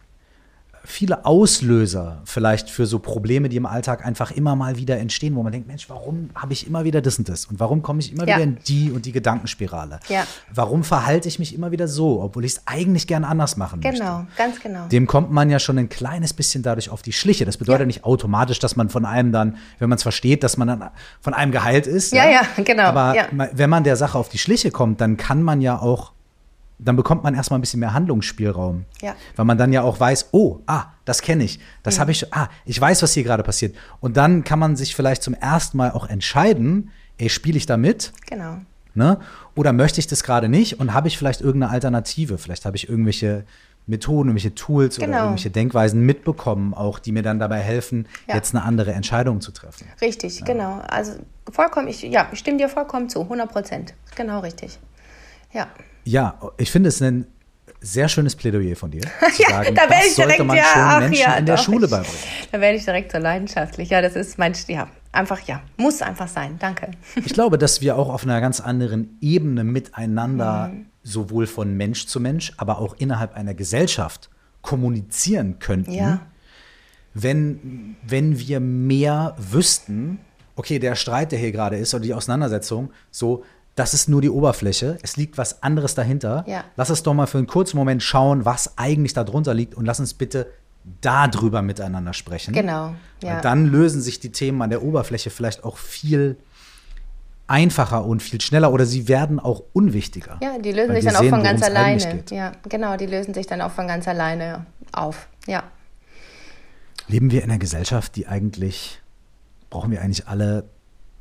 [0.85, 5.43] viele Auslöser vielleicht für so Probleme, die im Alltag einfach immer mal wieder entstehen, wo
[5.43, 7.45] man denkt, Mensch, warum habe ich immer wieder das und das?
[7.45, 8.35] Und warum komme ich immer ja.
[8.35, 9.99] wieder in die und die Gedankenspirale?
[10.07, 10.25] Ja.
[10.53, 13.91] Warum verhalte ich mich immer wieder so, obwohl ich es eigentlich gerne anders machen genau,
[13.91, 14.05] möchte?
[14.05, 14.87] Genau, ganz genau.
[14.87, 17.45] Dem kommt man ja schon ein kleines bisschen dadurch auf die Schliche.
[17.45, 17.87] Das bedeutet ja.
[17.87, 20.89] nicht automatisch, dass man von einem dann, wenn man es versteht, dass man dann
[21.21, 22.13] von einem geheilt ist.
[22.13, 22.83] Ja, ja genau.
[22.83, 23.15] Aber
[23.53, 26.14] wenn man der Sache auf die Schliche kommt, dann kann man ja auch
[26.77, 28.85] dann bekommt man erstmal ein bisschen mehr Handlungsspielraum.
[29.01, 29.15] Ja.
[29.35, 31.59] Weil man dann ja auch weiß, oh, ah, das kenne ich.
[31.83, 32.01] Das mhm.
[32.01, 33.75] habe ich, ah, ich weiß, was hier gerade passiert.
[33.99, 37.77] Und dann kann man sich vielleicht zum ersten Mal auch entscheiden, ey, spiele ich da
[37.77, 38.11] mit?
[38.27, 38.57] Genau.
[38.93, 39.19] Ne?
[39.55, 42.37] Oder möchte ich das gerade nicht und habe ich vielleicht irgendeine Alternative?
[42.37, 43.43] Vielleicht habe ich irgendwelche
[43.87, 45.09] Methoden, irgendwelche Tools genau.
[45.09, 48.35] oder irgendwelche Denkweisen mitbekommen, auch die mir dann dabei helfen, ja.
[48.35, 49.87] jetzt eine andere Entscheidung zu treffen.
[50.01, 50.45] Richtig, ja.
[50.45, 50.81] genau.
[50.87, 51.13] Also
[51.51, 53.93] vollkommen, ich, ja, ich stimme dir vollkommen zu, 100 Prozent.
[54.15, 54.79] Genau richtig.
[55.53, 55.67] Ja.
[56.05, 57.27] Ja, ich finde es ein
[57.81, 59.01] sehr schönes Plädoyer von dir.
[59.35, 61.57] Zu ja, sagen, da werde ich direkt, man ja, schon ach, Menschen ja, in der
[61.57, 62.19] Schule beibringen.
[62.51, 63.89] Da werde ich direkt so leidenschaftlich.
[63.89, 66.55] Ja, das ist mein, ja, einfach, ja, muss einfach sein.
[66.59, 66.91] Danke.
[67.15, 70.85] Ich glaube, dass wir auch auf einer ganz anderen Ebene miteinander, mhm.
[71.03, 74.29] sowohl von Mensch zu Mensch, aber auch innerhalb einer Gesellschaft
[74.61, 76.21] kommunizieren könnten, ja.
[77.13, 80.19] wenn, wenn wir mehr wüssten,
[80.55, 83.43] okay, der Streit, der hier gerade ist, oder die Auseinandersetzung, so,
[83.75, 84.97] das ist nur die Oberfläche.
[85.01, 86.45] Es liegt was anderes dahinter.
[86.47, 86.63] Ja.
[86.77, 89.99] Lass uns doch mal für einen kurzen Moment schauen, was eigentlich darunter liegt und lass
[89.99, 90.47] uns bitte
[91.01, 92.53] darüber miteinander sprechen.
[92.53, 92.95] Genau.
[93.21, 93.41] Ja.
[93.41, 96.37] Dann lösen sich die Themen an der Oberfläche vielleicht auch viel
[97.47, 100.39] einfacher und viel schneller oder sie werden auch unwichtiger.
[100.41, 102.23] Ja, die lösen sich dann sehen, auch von ganz alleine.
[102.31, 105.27] Ja, genau, die lösen sich dann auch von ganz alleine auf.
[105.47, 105.63] Ja.
[107.07, 109.01] Leben wir in einer Gesellschaft, die eigentlich
[109.69, 110.69] brauchen wir eigentlich alle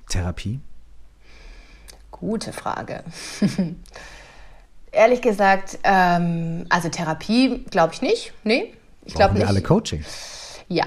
[0.08, 0.60] Therapie?
[2.20, 3.02] Gute Frage.
[4.92, 8.32] Ehrlich gesagt, ähm, also Therapie glaube ich nicht.
[8.44, 8.72] Nee,
[9.04, 9.48] ich glaube nicht.
[9.48, 10.04] alle Coaching.
[10.68, 10.86] Ja,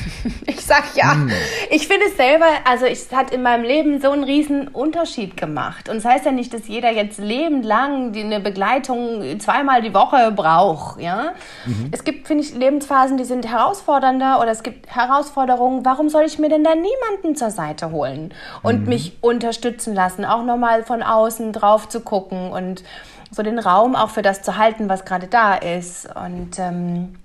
[0.46, 1.12] ich sag ja.
[1.12, 1.30] Hm.
[1.70, 5.88] Ich finde es selber, also es hat in meinem Leben so einen riesen Unterschied gemacht.
[5.88, 11.00] Und das heißt ja nicht, dass jeder jetzt lebenslang eine Begleitung zweimal die Woche braucht.
[11.00, 11.32] Ja?
[11.66, 11.90] Mhm.
[11.90, 15.84] Es gibt, finde ich, Lebensphasen, die sind herausfordernder oder es gibt Herausforderungen.
[15.84, 18.88] Warum soll ich mir denn da niemanden zur Seite holen und mhm.
[18.88, 22.82] mich unterstützen lassen, auch nochmal von außen drauf zu gucken und
[23.30, 26.08] so den Raum auch für das zu halten, was gerade da ist.
[26.16, 27.16] Und ähm,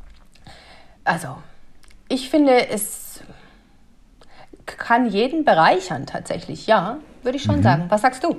[1.05, 1.29] also
[2.13, 3.21] ich finde, es
[4.65, 7.63] kann jeden bereichern tatsächlich, ja, würde ich schon mhm.
[7.63, 7.85] sagen.
[7.89, 8.37] Was sagst du?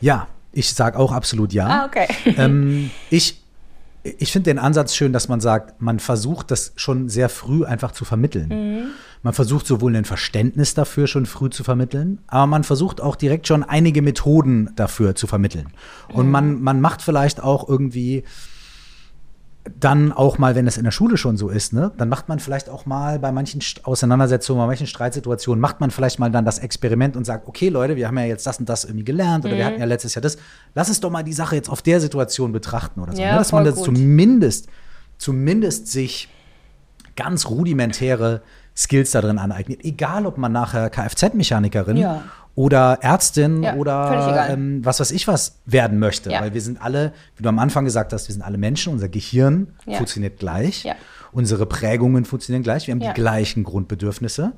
[0.00, 1.66] Ja, ich sage auch absolut ja.
[1.66, 2.08] Ah, okay.
[2.36, 3.38] Ähm, ich
[4.04, 7.92] ich finde den Ansatz schön, dass man sagt, man versucht das schon sehr früh einfach
[7.92, 8.48] zu vermitteln.
[8.48, 8.86] Mhm.
[9.22, 13.46] Man versucht sowohl ein Verständnis dafür schon früh zu vermitteln, aber man versucht auch direkt
[13.46, 15.68] schon einige Methoden dafür zu vermitteln.
[16.08, 16.32] Und mhm.
[16.32, 18.24] man, man macht vielleicht auch irgendwie
[19.78, 22.40] dann auch mal, wenn es in der Schule schon so ist, ne, dann macht man
[22.40, 26.58] vielleicht auch mal bei manchen Auseinandersetzungen, bei manchen Streitsituationen, macht man vielleicht mal dann das
[26.58, 29.54] Experiment und sagt, okay, Leute, wir haben ja jetzt das und das irgendwie gelernt oder
[29.54, 29.58] mhm.
[29.58, 30.36] wir hatten ja letztes Jahr das,
[30.74, 33.22] lass es doch mal die Sache jetzt auf der Situation betrachten oder so.
[33.22, 33.38] Ja, ne?
[33.38, 33.84] Dass man das gut.
[33.84, 34.66] zumindest,
[35.18, 36.28] zumindest sich
[37.14, 38.42] ganz rudimentäre
[38.76, 39.84] Skills da drin aneignet.
[39.84, 45.58] Egal, ob man nachher Kfz-Mechanikerin ja oder Ärztin ja, oder ähm, was weiß ich was
[45.64, 46.30] werden möchte.
[46.30, 46.40] Ja.
[46.40, 49.08] Weil wir sind alle, wie du am Anfang gesagt hast, wir sind alle Menschen, unser
[49.08, 49.96] Gehirn ja.
[49.96, 50.86] funktioniert gleich,
[51.32, 54.52] unsere Prägungen funktionieren gleich, wir haben die gleichen Grundbedürfnisse.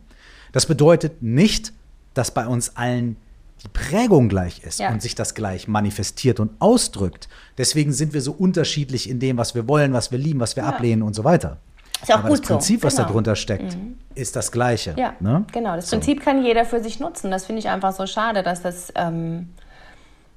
[0.53, 1.73] Das bedeutet nicht,
[2.15, 3.17] dass bei uns allen
[3.63, 7.29] die Prägung gleich ist und sich das gleich manifestiert und ausdrückt.
[7.57, 10.65] Deswegen sind wir so unterschiedlich in dem, was wir wollen, was wir lieben, was wir
[10.67, 11.59] ablehnen und so weiter.
[12.05, 12.87] Ist auch Aber gut das Prinzip, so.
[12.87, 13.09] was genau.
[13.09, 13.99] darunter steckt, mhm.
[14.15, 14.95] ist das Gleiche.
[14.97, 15.45] Ja, ne?
[15.53, 15.75] genau.
[15.75, 16.25] Das Prinzip so.
[16.25, 17.31] kann jeder für sich nutzen.
[17.31, 19.49] Das finde ich einfach so schade, dass das ähm,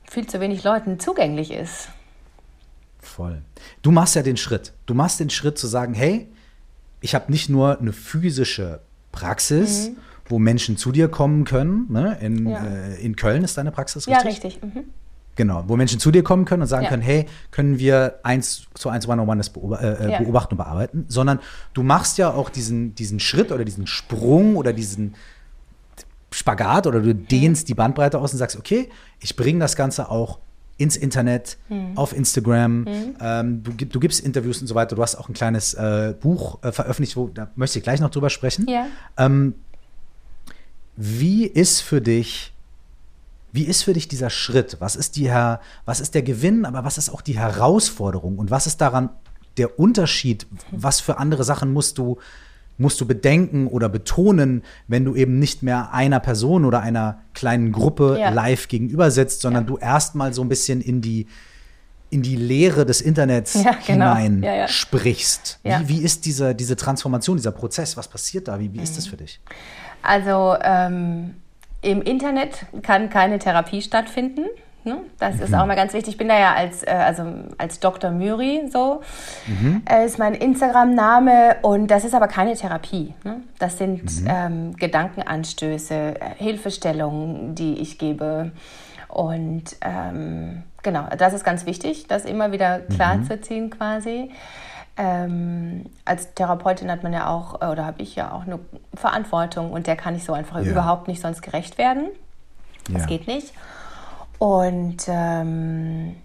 [0.10, 1.90] viel zu wenig Leuten zugänglich ist.
[3.00, 3.42] Voll.
[3.82, 4.74] Du machst ja den Schritt.
[4.86, 6.28] Du machst den Schritt zu sagen, hey,
[7.02, 8.82] ich habe nicht nur eine physische
[9.12, 9.98] Praxis, mhm.
[10.28, 11.86] wo Menschen zu dir kommen können.
[11.90, 12.18] Ne?
[12.22, 12.66] In, ja.
[12.66, 14.24] äh, in Köln ist deine Praxis richtig?
[14.24, 14.62] Ja, richtig.
[14.64, 14.86] Mhm.
[15.38, 16.90] Genau, wo Menschen zu dir kommen können und sagen Ja.
[16.90, 20.20] können, hey, können wir eins zu eins One-on-One beob äh, Ja.
[20.20, 21.40] beobachten und bearbeiten, sondern
[21.74, 25.16] du machst ja auch diesen, diesen Schritt oder diesen Sprung oder diesen
[26.32, 28.90] Spagat oder du dehnst die Bandbreite aus und sagst, okay,
[29.22, 30.40] ich bringe das Ganze auch
[30.80, 31.98] ins Internet, Hm.
[31.98, 32.86] auf Instagram,
[33.20, 36.60] ähm, du, du gibst Interviews und so weiter, du hast auch ein kleines äh, Buch
[36.64, 38.68] äh, veröffentlicht, wo, da möchte ich gleich noch drüber sprechen.
[38.70, 38.86] Ja.
[39.18, 39.56] Ähm,
[40.96, 42.54] wie ist für dich,
[43.52, 44.78] wie ist für dich dieser Schritt?
[44.80, 45.32] Was ist die
[45.86, 49.10] was ist der Gewinn, aber was ist auch die Herausforderung und was ist daran
[49.58, 50.46] der Unterschied?
[50.72, 52.18] Was für andere Sachen musst du
[52.80, 57.72] musst du bedenken oder betonen, wenn du eben nicht mehr einer Person oder einer kleinen
[57.72, 58.30] Gruppe Ja.
[58.30, 59.68] live gegenüber sitzt, sondern Ja.
[59.68, 61.26] du erstmal so ein bisschen in die
[62.10, 64.16] in die Leere des Internets Ja, genau.
[64.16, 64.68] hinein Ja, ja.
[64.70, 65.60] sprichst.
[65.64, 67.98] Wie, wie ist diese, diese Transformation, dieser Prozess?
[67.98, 68.60] Was passiert da?
[68.62, 69.42] Wie, wie ist das für dich?
[70.04, 71.34] Also ähm,
[71.88, 74.44] im Internet kann keine Therapie stattfinden.
[74.84, 75.00] Ne?
[75.20, 76.14] Das ist auch mal ganz wichtig.
[76.14, 77.24] Ich bin da ja als, äh, also
[77.58, 78.12] als Dr.
[78.12, 79.02] Müri so,
[79.90, 83.14] äh, ist mein Instagram-Name und das ist aber keine Therapie.
[83.24, 83.42] Ne?
[83.58, 88.52] Das sind ähm, Gedankenanstöße, äh, Hilfestellungen, die ich gebe.
[89.08, 94.30] Und ähm, genau, das ist ganz wichtig, das immer wieder klar zu ziehen quasi.
[94.98, 98.60] Ähm, als Therapeutin hat man ja auch, äh, oder habe ich ja auch eine
[98.96, 100.72] Verantwortung und der kann ich so einfach Ja.
[100.72, 102.08] überhaupt nicht sonst gerecht werden.
[102.92, 103.08] Das Ja.
[103.08, 103.54] geht nicht.
[104.40, 106.16] Und ähm,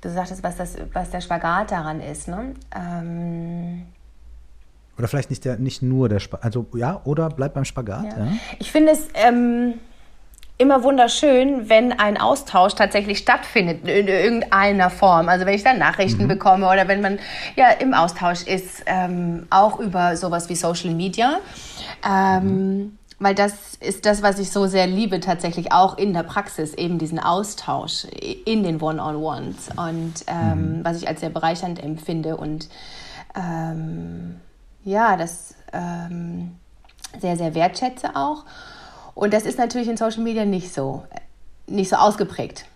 [0.00, 2.28] du sagtest, was, das, was der Spagat daran ist.
[2.28, 2.54] Ne?
[2.74, 3.86] Ähm,
[4.96, 8.04] Oder vielleicht nicht, der, nicht nur der Spagat, also ja, oder bleib beim Spagat.
[8.04, 8.24] Ja.
[8.26, 8.32] Ja.
[8.58, 9.74] Ich finde es ähm,
[10.58, 15.28] immer wunderschön, wenn ein Austausch tatsächlich stattfindet in irgendeiner Form.
[15.28, 17.18] Also wenn ich dann Nachrichten bekomme oder wenn man
[17.56, 21.38] ja im Austausch ist, ähm, auch über sowas wie Social Media.
[22.08, 26.74] Ähm, Weil das ist das, was ich so sehr liebe, tatsächlich auch in der Praxis,
[26.74, 28.04] eben diesen Austausch
[28.44, 32.68] in den One-on-Ones und ähm, was ich als sehr bereichernd empfinde und
[33.34, 34.36] ähm,
[34.84, 36.56] ja, das ähm,
[37.20, 38.44] sehr, sehr wertschätze auch.
[39.18, 41.02] Und das ist natürlich in Social Media nicht so,
[41.66, 42.66] nicht so ausgeprägt.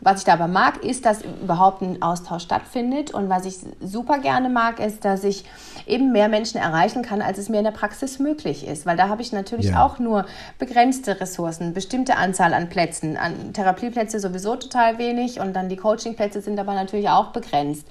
[0.00, 3.12] Was ich da aber mag, ist, dass überhaupt ein Austausch stattfindet.
[3.14, 5.44] Und was ich super gerne mag, ist, dass ich
[5.86, 8.86] eben mehr Menschen erreichen kann, als es mir in der Praxis möglich ist.
[8.86, 9.86] Weil da habe ich natürlich Ja.
[9.86, 10.26] auch nur
[10.58, 13.16] begrenzte Ressourcen, bestimmte Anzahl an Plätzen.
[13.16, 17.86] An Therapieplätze sowieso total wenig und dann die Coachingplätze sind aber natürlich auch begrenzt.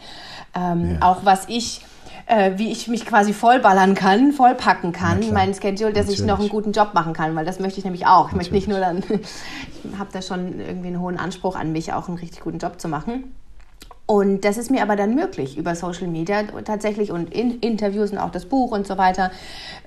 [0.54, 1.08] Ähm, Ja.
[1.10, 1.86] Auch was ich
[2.26, 5.34] äh, wie ich mich quasi vollballern kann, vollpacken kann, Na klar.
[5.34, 6.52] mein Schedule, dass ich noch einen Natürlich.
[6.52, 8.30] guten Job machen kann, weil das möchte ich nämlich auch.
[8.30, 9.10] Ich möchte nicht Natürlich.
[9.10, 9.22] nur dann,
[9.94, 12.80] ich habe da schon irgendwie einen hohen Anspruch an mich, auch einen richtig guten Job
[12.80, 13.34] zu machen.
[14.06, 18.18] Und das ist mir aber dann möglich über Social Media tatsächlich und in Interviews und
[18.18, 19.32] auch das Buch und so weiter,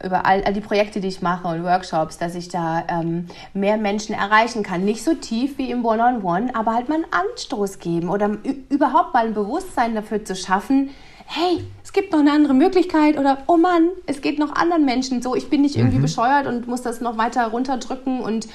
[0.02, 3.76] über all, all die Projekte, die ich mache und Workshops, dass ich da ähm, mehr
[3.76, 4.86] Menschen erreichen kann.
[4.86, 8.38] Nicht so tief wie im One-on-One, aber halt mal einen Anstoß geben oder
[8.70, 10.90] überhaupt mal ein Bewusstsein dafür zu schaffen,
[11.26, 11.62] hey,
[11.96, 15.48] gibt noch eine andere Möglichkeit oder oh Mann, es geht noch anderen Menschen so, ich
[15.48, 18.46] bin nicht irgendwie bescheuert und muss das noch weiter runterdrücken und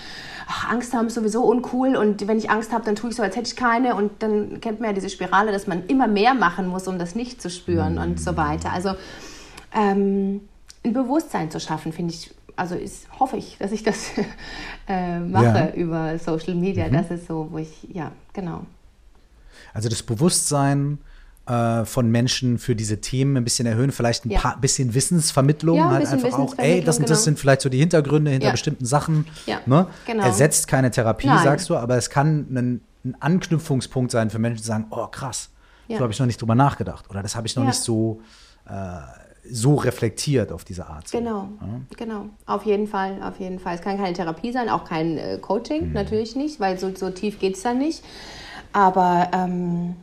[0.48, 3.24] ach, Angst haben ist sowieso uncool und wenn ich Angst habe, dann tue ich so,
[3.24, 6.36] als hätte ich keine und dann kennt man ja diese Spirale, dass man immer mehr
[6.36, 8.72] machen muss, um das nicht zu spüren und so weiter.
[8.72, 8.92] Also
[9.74, 10.42] ähm,
[10.86, 14.12] ein Bewusstsein zu schaffen, finde ich, also ist, hoffe ich, dass ich das
[14.88, 15.74] äh, mache Ja.
[15.74, 16.90] über Social Media.
[16.90, 18.62] Das ist so, wo ich, ja, genau.
[19.74, 21.00] Also das Bewusstsein
[21.52, 24.40] äh, von Menschen für diese Themen ein bisschen erhöhen, vielleicht ein Ja.
[24.40, 27.24] paar bisschen Wissensvermittlung, Ja, ein halt bisschen einfach auch, ey, das und das genau.
[27.26, 28.52] sind vielleicht so die Hintergründe hinter Ja.
[28.52, 29.26] bestimmten Sachen.
[29.46, 29.88] Ja, ne?
[30.06, 30.24] genau.
[30.24, 31.44] Ersetzt keine Therapie, Nein.
[31.44, 35.50] sagst du, aber es kann ein, ein Anknüpfungspunkt sein für Menschen, die sagen, oh krass,
[35.88, 35.98] Ja.
[35.98, 37.70] so habe ich noch nicht drüber nachgedacht oder das habe ich noch Ja.
[37.70, 38.22] nicht so,
[38.70, 38.72] äh,
[39.52, 41.12] so reflektiert auf diese Art.
[41.12, 41.50] Genau,
[41.98, 42.26] genau.
[42.46, 43.74] Auf jeden Fall, auf jeden Fall.
[43.76, 45.94] Es kann keine Therapie sein, auch kein äh, Coaching, Mhm.
[45.94, 48.04] natürlich nicht, weil so, so tief geht es dann nicht.
[48.72, 49.96] Aber ähm,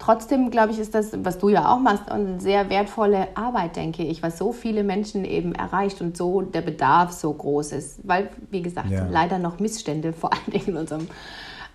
[0.00, 4.02] trotzdem, glaube ich, ist das, was du ja auch machst, eine sehr wertvolle Arbeit, denke
[4.02, 8.00] ich, was so viele Menschen eben erreicht und so der Bedarf so groß ist.
[8.02, 9.06] Weil, wie gesagt, Ja.
[9.08, 11.06] leider noch Missstände vor allen Dingen in unserem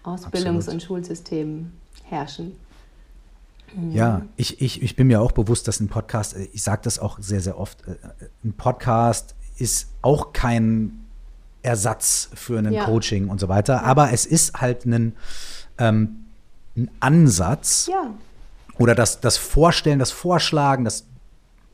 [0.03, 0.67] Ausbildungs- Absolut.
[0.73, 1.71] und Schulsystem
[2.03, 2.57] herrschen.
[3.91, 6.97] Ja, ich, ich, ich bin mir auch bewusst, dass ein Podcast, äh, ich sage das
[6.99, 7.95] auch sehr, sehr oft, äh,
[8.43, 11.05] ein Podcast ist auch kein
[11.61, 12.85] Ersatz für ein Ja.
[12.85, 15.15] Coaching und so weiter, aber es ist halt ein,
[15.77, 16.24] ähm,
[16.75, 18.11] ein Ansatz Ja,
[18.77, 21.05] oder das, das Vorstellen, das Vorschlagen, das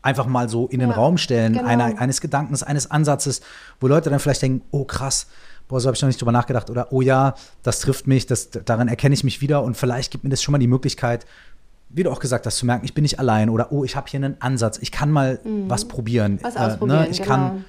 [0.01, 1.65] einfach mal so in den Ja, Raum stellen genau.
[1.65, 3.41] einer, eines Gedankens, eines Ansatzes,
[3.79, 5.27] wo Leute dann vielleicht denken, oh krass,
[5.67, 8.49] boah, so habe ich noch nicht drüber nachgedacht oder oh ja, das trifft mich, das,
[8.49, 11.25] daran erkenne ich mich wieder und vielleicht gibt mir das schon mal die Möglichkeit,
[11.89, 14.07] wie du auch gesagt hast, zu merken, ich bin nicht allein oder oh, ich habe
[14.09, 16.33] hier einen Ansatz, ich kann mal was probieren.
[16.33, 16.39] Mhm.
[16.43, 17.29] Was Äh, ausprobieren, ich genau.
[17.29, 17.65] kann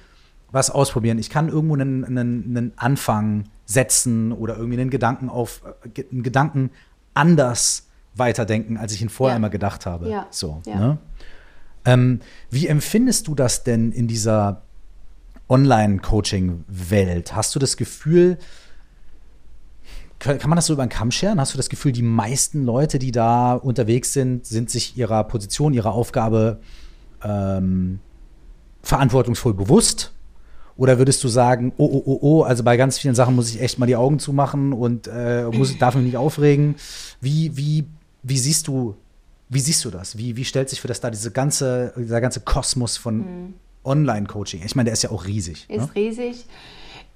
[0.51, 1.17] was ausprobieren.
[1.17, 5.61] Ich kann irgendwo einen, einen, einen Anfang setzen oder irgendwie einen Gedanken auf,
[5.95, 6.69] äh, einen Gedanken
[7.13, 9.37] anders weiterdenken, als ich ihn vorher Ja.
[9.37, 10.09] immer gedacht habe.
[10.09, 10.27] Ja.
[10.29, 10.75] So, Ja.
[10.75, 10.97] ne?
[11.85, 14.61] ähm, wie empfindest du das denn in dieser
[15.49, 17.35] Online-Coaching-Welt?
[17.35, 18.37] Hast du das Gefühl,
[20.19, 21.39] kann kann man das so über den Kamm scheren?
[21.39, 25.73] Hast du das Gefühl, die meisten Leute, die da unterwegs sind, sind sich ihrer Position,
[25.73, 26.59] ihrer Aufgabe
[27.23, 27.99] ähm,
[28.81, 30.13] verantwortungsvoll bewusst?
[30.75, 33.61] Oder würdest du sagen, oh, oh, oh, oh, also bei ganz vielen Sachen muss ich
[33.61, 36.75] echt mal die Augen zumachen und äh, muss, darf mich nicht aufregen?
[37.21, 37.85] Wie, wie,
[38.23, 38.95] wie siehst du,
[39.49, 40.17] wie siehst du das?
[40.17, 43.53] Wie, wie stellt sich für das da diese ganze, dieser ganze Kosmos von
[43.83, 44.63] Online-Coaching?
[44.65, 45.65] Ich meine, der ist ja auch riesig.
[45.69, 45.89] ist Ne?
[45.95, 46.45] riesig.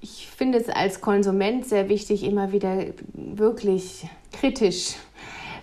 [0.01, 4.93] Ich finde es als Konsument sehr wichtig, immer wieder wirklich kritisch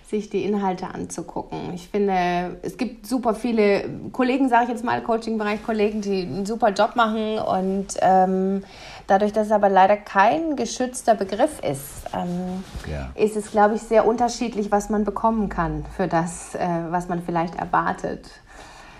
[0.09, 1.73] sich die Inhalte anzugucken.
[1.73, 6.45] Ich finde, es gibt super viele Kollegen, sage ich jetzt mal, Coaching-Bereich Kollegen, die einen
[6.45, 8.63] super Job machen und ähm,
[9.07, 13.11] dadurch, dass es aber leider kein geschützter Begriff ist, ähm, Ja.
[13.15, 17.23] ist es, glaube ich, sehr unterschiedlich, was man bekommen kann für das, äh, was man
[17.23, 18.29] vielleicht erwartet.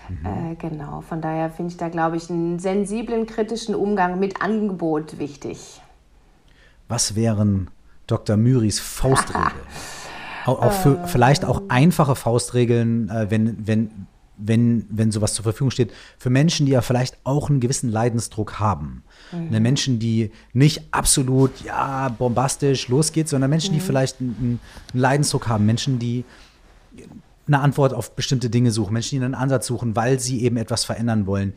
[0.08, 5.18] Äh, genau, von daher finde ich da, glaube ich, einen sensiblen, kritischen Umgang mit Angebot
[5.18, 5.80] wichtig.
[6.88, 7.70] Was wären
[8.06, 8.36] Dr.
[8.36, 9.50] Myris Faustregeln?
[10.46, 13.90] auch, auch für, vielleicht auch einfache Faustregeln, äh, wenn, wenn,
[14.36, 18.60] wenn, wenn sowas zur Verfügung steht, für Menschen, die ja vielleicht auch einen gewissen Leidensdruck
[18.60, 19.02] haben.
[19.32, 24.60] Ne, Menschen, die nicht absolut, ja, bombastisch losgeht, sondern Menschen, die vielleicht einen,
[24.92, 26.24] einen Leidensdruck haben, Menschen, die
[27.46, 30.84] eine Antwort auf bestimmte Dinge suchen, Menschen, die einen Ansatz suchen, weil sie eben etwas
[30.84, 31.54] verändern wollen.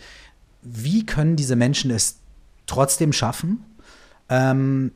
[0.62, 2.20] Wie können diese Menschen es
[2.66, 3.64] trotzdem schaffen,
[4.30, 4.92] ähm,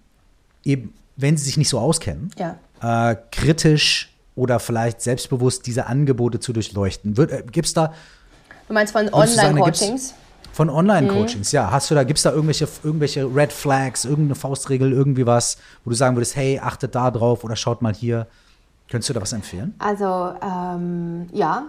[0.63, 2.57] eben, wenn sie sich nicht so auskennen, Ja.
[2.83, 7.15] Äh, kritisch oder vielleicht selbstbewusst diese Angebote zu durchleuchten?
[7.17, 7.93] Äh, gibt's da
[8.67, 10.13] Du meinst von Online-Coachings?
[10.53, 15.25] von Online-Coachings, ja, hast du da, gibt's da irgendwelche, irgendwelche Red Flags, irgendeine Faustregel, irgendwie
[15.25, 18.27] was, wo du sagen würdest, hey, achtet da drauf oder schaut mal hier.
[18.89, 19.73] Könntest du da was empfehlen?
[19.79, 21.63] Also, ähm, ja.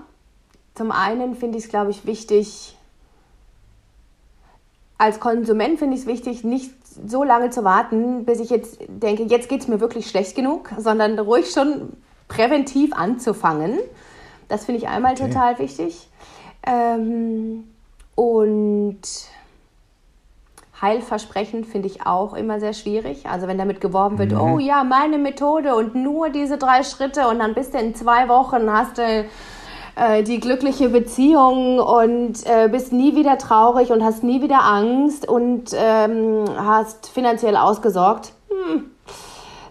[0.75, 2.77] Zum einen finde ich es, glaube ich, wichtig,
[4.99, 6.73] als Konsument finde ich es wichtig, nicht
[7.07, 10.71] so lange zu warten, bis ich jetzt denke, jetzt geht es mir wirklich schlecht genug,
[10.79, 11.93] sondern ruhig schon
[12.29, 13.79] präventiv anzufangen.
[14.49, 15.29] Das finde ich einmal Okay.
[15.29, 16.09] total wichtig.
[16.67, 17.65] Ähm,
[18.15, 19.01] und
[20.81, 23.27] Heilversprechen finde ich auch immer sehr schwierig.
[23.27, 27.39] Also wenn damit geworben wird, oh ja, meine Methode und nur diese drei Schritte und
[27.39, 29.25] dann bist du in zwei Wochen, hast du
[29.97, 35.29] äh, die glückliche Beziehung und äh, bist nie wieder traurig und hast nie wieder Angst
[35.29, 38.33] und ähm, hast finanziell ausgesorgt.
[38.49, 38.91] Hm.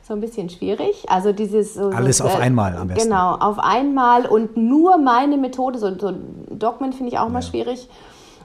[0.05, 1.05] So ein bisschen schwierig.
[1.09, 3.09] Also dieses so, Alles so, auf äh, einmal am besten.
[3.09, 5.80] Genau, auf einmal und nur meine Methode.
[5.80, 6.13] So, so
[6.49, 7.89] Dogmen finde ich auch mal schwierig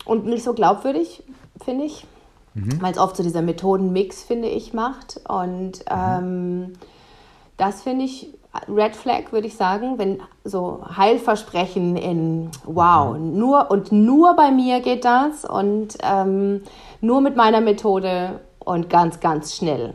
[0.05, 1.23] und nicht so glaubwürdig,
[1.65, 2.07] finde ich.
[2.55, 2.81] Mhm.
[2.81, 5.21] Weil es oft so dieser Methodenmix, finde ich, macht.
[5.29, 6.75] Und ähm,
[7.57, 8.38] das finde ich
[8.69, 14.81] Red Flag, würde ich sagen, wenn so Heilversprechen in Wow, nur und nur bei mir
[14.81, 16.63] geht das und ähm,
[17.01, 19.95] nur mit meiner Methode und ganz, ganz schnell.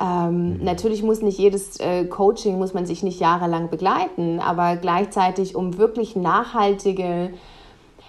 [0.00, 5.54] Ähm, Natürlich muss nicht jedes äh, Coaching, muss man sich nicht jahrelang begleiten, aber gleichzeitig,
[5.54, 7.32] um wirklich nachhaltige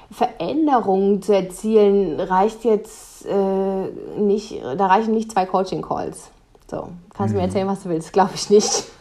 [0.09, 6.31] Veränderungen zu erzielen, reicht jetzt äh, nicht, da reichen nicht zwei Coaching-Calls.
[6.71, 8.13] So, kannst du mir erzählen, was du willst?
[8.13, 8.85] Glaube ich nicht.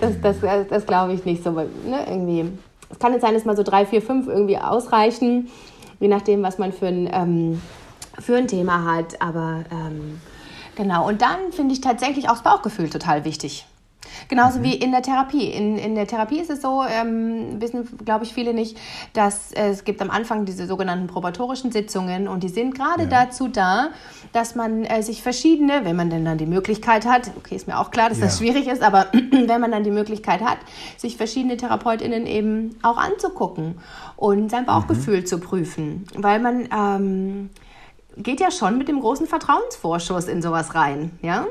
[0.00, 0.36] Das, das,
[0.68, 1.56] das glaube ich nicht so.
[1.56, 2.52] weil, Ne, irgendwie.
[2.90, 5.48] Es kann jetzt sein, dass mal so drei, vier, fünf irgendwie ausreichen,
[5.98, 7.62] je nachdem, was man für ein, ähm,
[8.18, 9.20] für ein Thema hat.
[9.20, 10.20] Aber ähm,
[10.76, 11.08] genau.
[11.08, 13.66] Und dann finde ich tatsächlich auch das Bauchgefühl total wichtig.
[14.28, 15.50] Genauso wie in der Therapie.
[15.50, 18.78] In, in der Therapie ist es so, ähm, wissen, glaube ich, viele nicht,
[19.12, 23.08] dass äh, es gibt am Anfang diese sogenannten probatorischen Sitzungen und die sind gerade Ja.
[23.08, 23.88] dazu da,
[24.32, 27.78] dass man äh, sich verschiedene, wenn man denn dann die Möglichkeit hat, okay, ist mir
[27.78, 28.46] auch klar, dass das Ja.
[28.46, 30.58] schwierig ist, aber wenn man dann die Möglichkeit hat,
[30.96, 33.78] sich verschiedene TherapeutInnen eben auch anzugucken
[34.16, 37.50] und sein Bauchgefühl zu prüfen, weil man ähm,
[38.16, 41.46] geht ja schon mit dem großen Vertrauensvorschuss in sowas rein, ja?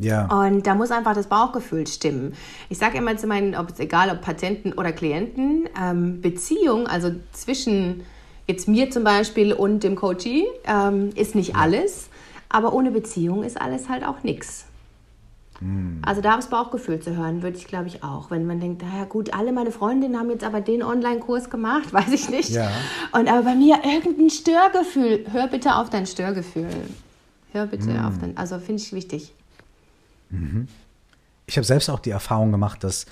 [0.00, 0.26] Ja.
[0.26, 2.34] Und da muss einfach das Bauchgefühl stimmen.
[2.68, 7.10] Ich sage immer zu meinen, ob es egal, ob Patienten oder Klienten, ähm, Beziehung, also
[7.32, 8.02] zwischen
[8.46, 12.08] jetzt mir zum Beispiel und dem Coachee, ähm, ist nicht alles.
[12.48, 14.66] Aber ohne Beziehung ist alles halt auch nichts.
[16.02, 18.30] Also da aufs Bauchgefühl zu hören, würde ich glaube ich auch.
[18.30, 22.12] Wenn man denkt, naja gut, alle meine Freundinnen haben jetzt aber den Online-Kurs gemacht, weiß
[22.12, 22.48] ich nicht.
[22.50, 22.70] Ja.
[23.12, 25.26] Und aber bei mir irgendein Störgefühl.
[25.30, 26.70] Hör bitte auf dein Störgefühl.
[27.52, 29.34] Hör bitte auf dein, also finde ich wichtig.
[31.46, 33.06] Ich habe selbst auch die Erfahrung gemacht, dass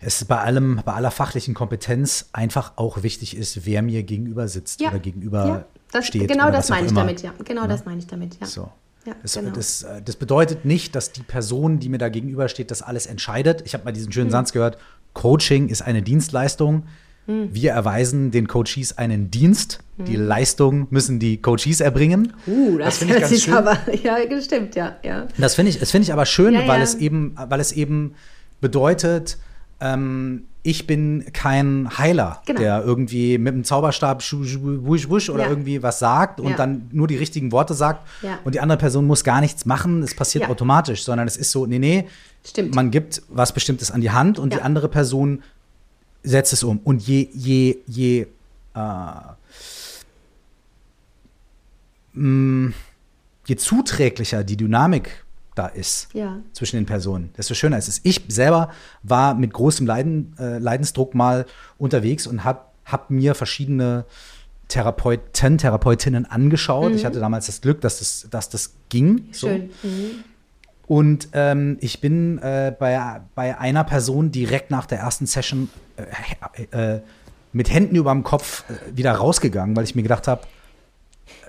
[0.00, 4.82] es bei allem, bei aller fachlichen Kompetenz einfach auch wichtig ist, wer mir gegenüber sitzt
[4.82, 5.64] oder gegenüber ja.
[5.92, 6.28] Das, steht.
[6.28, 7.00] Genau oder das meine ich immer.
[7.00, 7.32] damit, ja.
[7.44, 8.46] Genau das meine ich damit, ja.
[8.46, 8.70] So.
[9.06, 9.50] Ja, das, genau.
[9.50, 13.62] das, das, bedeutet nicht, dass die Person, die mir da gegenübersteht, das alles entscheidet.
[13.66, 14.32] Ich habe mal diesen schönen hm.
[14.32, 14.78] Satz gehört,
[15.12, 16.84] Coaching ist eine Dienstleistung.
[17.26, 17.48] Hm.
[17.52, 19.80] Wir erweisen den Coaches einen Dienst.
[19.96, 20.04] Hm.
[20.04, 22.34] Die Leistung müssen die Coaches erbringen.
[22.46, 23.54] Uh, das, das finde ich ganz schön.
[23.54, 24.96] Aber, ja, stimmt, ja.
[25.02, 25.26] ja.
[25.38, 26.84] Das finde ich, das ich aber schön, ja, weil, ja.
[26.84, 28.14] Es eben, weil es eben
[28.60, 29.38] bedeutet,
[29.80, 32.58] ähm, ich bin kein Heiler, genau.
[32.58, 35.50] der irgendwie mit dem Zauberstab wusch, wusch oder ja.
[35.50, 36.56] irgendwie was sagt und ja.
[36.56, 38.38] dann nur die richtigen Worte sagt ja.
[38.44, 41.66] und die andere Person muss gar nichts machen, es passiert automatisch, sondern es ist so,
[41.66, 42.08] nee, nee,
[42.46, 42.74] Stimmt.
[42.74, 45.42] man gibt was Bestimmtes an die Hand und die andere Person
[46.24, 46.78] setzt es um.
[46.78, 48.26] Und je, je, je,
[48.74, 48.78] äh,
[52.14, 52.74] mm,
[53.46, 56.40] je zuträglicher die Dynamik da ist ja.
[56.52, 58.00] zwischen den Personen, desto schöner ist es.
[58.02, 58.70] Ich selber
[59.04, 61.46] war mit großem Leiden, äh, Leidensdruck mal
[61.78, 64.04] unterwegs und habe hab mir verschiedene
[64.68, 66.90] Therapeuten, Therapeutinnen angeschaut.
[66.90, 66.96] Mhm.
[66.96, 69.28] Ich hatte damals das Glück, dass das, dass das ging.
[69.32, 69.70] Schön.
[69.80, 69.88] So.
[69.88, 70.24] Mhm.
[70.86, 76.94] Und ähm, ich bin äh, bei, bei einer Person direkt nach der ersten Session äh,
[76.96, 77.00] äh,
[77.52, 80.42] mit Händen über dem Kopf äh, wieder rausgegangen, weil ich mir gedacht habe,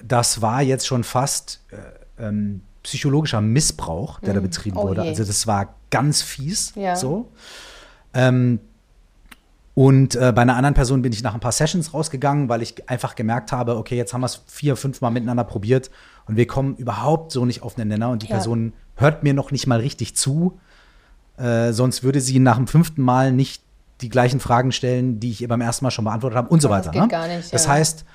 [0.03, 4.35] das war jetzt schon fast äh, ähm, psychologischer Missbrauch, der mm.
[4.35, 5.03] da betrieben oh wurde.
[5.03, 5.09] Je.
[5.09, 6.73] Also das war ganz fies.
[6.75, 6.95] Ja.
[6.95, 7.31] So.
[8.13, 8.59] Ähm,
[9.73, 12.89] und äh, bei einer anderen Person bin ich nach ein paar Sessions rausgegangen, weil ich
[12.89, 15.91] einfach gemerkt habe, okay, jetzt haben wir es vier, fünf Mal miteinander probiert
[16.27, 18.35] und wir kommen überhaupt so nicht auf den Nenner und die ja.
[18.35, 20.59] Person hört mir noch nicht mal richtig zu.
[21.37, 23.64] Äh, sonst würde sie nach dem fünften Mal nicht
[24.01, 26.69] die gleichen Fragen stellen, die ich ihr beim ersten Mal schon beantwortet habe und so
[26.69, 26.91] weiter.
[26.91, 27.07] Das, geht ne?
[27.07, 28.05] gar nicht, das heißt,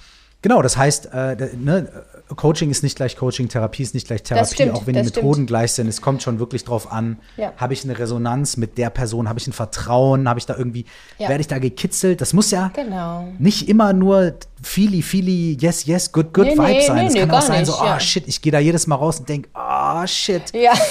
[0.43, 1.89] genau, das heißt, äh, ne,
[2.37, 5.35] Coaching ist nicht gleich Coaching, Therapie ist nicht gleich Therapie, stimmt, auch wenn die Methoden
[5.35, 5.47] stimmt.
[5.49, 5.89] gleich sind.
[5.89, 7.53] Es kommt schon wirklich drauf an, ja.
[7.57, 10.85] habe ich eine Resonanz mit der Person, habe ich ein Vertrauen, habe ich da irgendwie,
[11.19, 11.29] ja.
[11.29, 12.21] werde ich da gekitzelt?
[12.21, 13.29] Das muss ja genau.
[13.39, 16.97] nicht immer nur Feely, Feely, yes, yes, good, good nee, Vibe nee, sein.
[16.97, 19.21] Nee, es kann auch sein, nicht, so, oh shit, ich gehe da jedes Mal raus
[19.21, 20.43] und denke, oh shit.
[20.53, 20.73] Ja.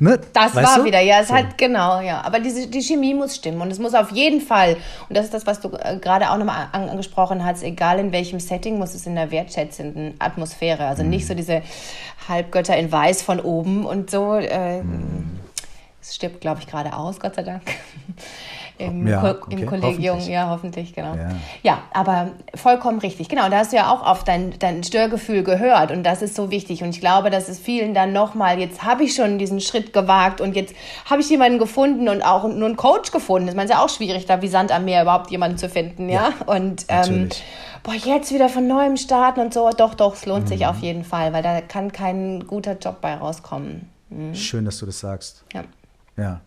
[0.00, 0.20] Ne?
[0.32, 0.84] Das weißt war du?
[0.84, 1.34] wieder, ja, es so.
[1.34, 2.22] hat genau, ja.
[2.22, 4.76] Aber diese, die Chemie muss stimmen und es muss auf jeden Fall,
[5.08, 8.12] und das ist das, was du äh, gerade auch nochmal an, angesprochen hast, egal in
[8.12, 11.10] welchem Setting, muss es in der wertschätzenden Atmosphäre, also mhm.
[11.10, 11.62] nicht so diese
[12.28, 14.34] Halbgötter in Weiß von oben und so.
[14.34, 15.40] Äh, mhm.
[16.00, 17.62] Es stirbt, glaube ich, gerade aus, Gott sei Dank
[18.78, 19.60] im, ja, Ko okay.
[19.60, 20.16] im Kollegium.
[20.16, 20.28] Hoffentlich.
[20.28, 21.14] Ja, hoffentlich, genau.
[21.14, 21.30] Ja.
[21.62, 21.78] ja.
[21.92, 23.28] aber vollkommen richtig.
[23.28, 26.50] Genau, da hast du ja auch auf dein, dein Störgefühl gehört und das ist so
[26.50, 26.82] wichtig.
[26.82, 30.40] Und ich glaube, dass es vielen dann nochmal, jetzt habe ich schon diesen Schritt gewagt
[30.40, 30.74] und jetzt
[31.04, 33.46] habe ich jemanden gefunden und auch nur einen Coach gefunden.
[33.54, 36.30] Das ist ja auch schwierig, da wie Sand am Meer überhaupt jemanden zu finden, ja.
[36.30, 37.28] ja und ähm,
[37.82, 39.70] boah, jetzt wieder von neuem starten und so.
[39.70, 40.48] Doch, doch, es lohnt mhm.
[40.48, 43.88] sich auf jeden Fall, weil da kann kein guter Job bei rauskommen.
[44.10, 44.34] Mhm.
[44.34, 45.44] Schön, dass du das sagst.
[45.52, 45.64] Ja.
[46.16, 46.40] Ja.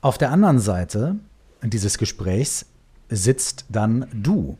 [0.00, 1.16] Auf der anderen Seite
[1.62, 2.66] dieses Gesprächs
[3.08, 4.56] sitzt dann du.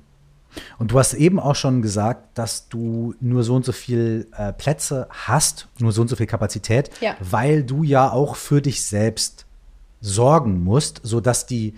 [0.79, 4.53] Und du hast eben auch schon gesagt, dass du nur so und so viel äh,
[4.53, 7.17] Plätze hast, nur so und so viel Kapazität, ja.
[7.21, 9.47] weil du ja auch für dich selbst
[10.01, 11.75] sorgen musst, sodass die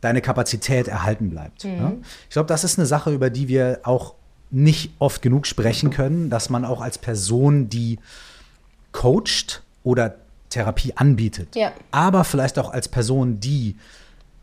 [0.00, 1.64] deine Kapazität erhalten bleibt.
[1.64, 1.76] Mhm.
[1.76, 1.92] Ja?
[2.28, 4.14] Ich glaube, das ist eine Sache, über die wir auch
[4.50, 7.98] nicht oft genug sprechen können, dass man auch als Person, die
[8.92, 10.16] coacht oder
[10.54, 11.72] Therapie anbietet, ja.
[11.90, 13.76] aber vielleicht auch als Person, die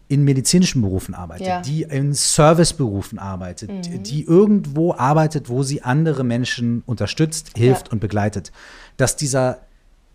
[0.07, 1.61] in medizinischen Berufen arbeitet, ja.
[1.61, 4.03] die in Serviceberufen arbeitet, mhm.
[4.03, 7.93] die irgendwo arbeitet, wo sie andere Menschen unterstützt, hilft ja.
[7.93, 8.51] und begleitet,
[8.97, 9.59] dass dieser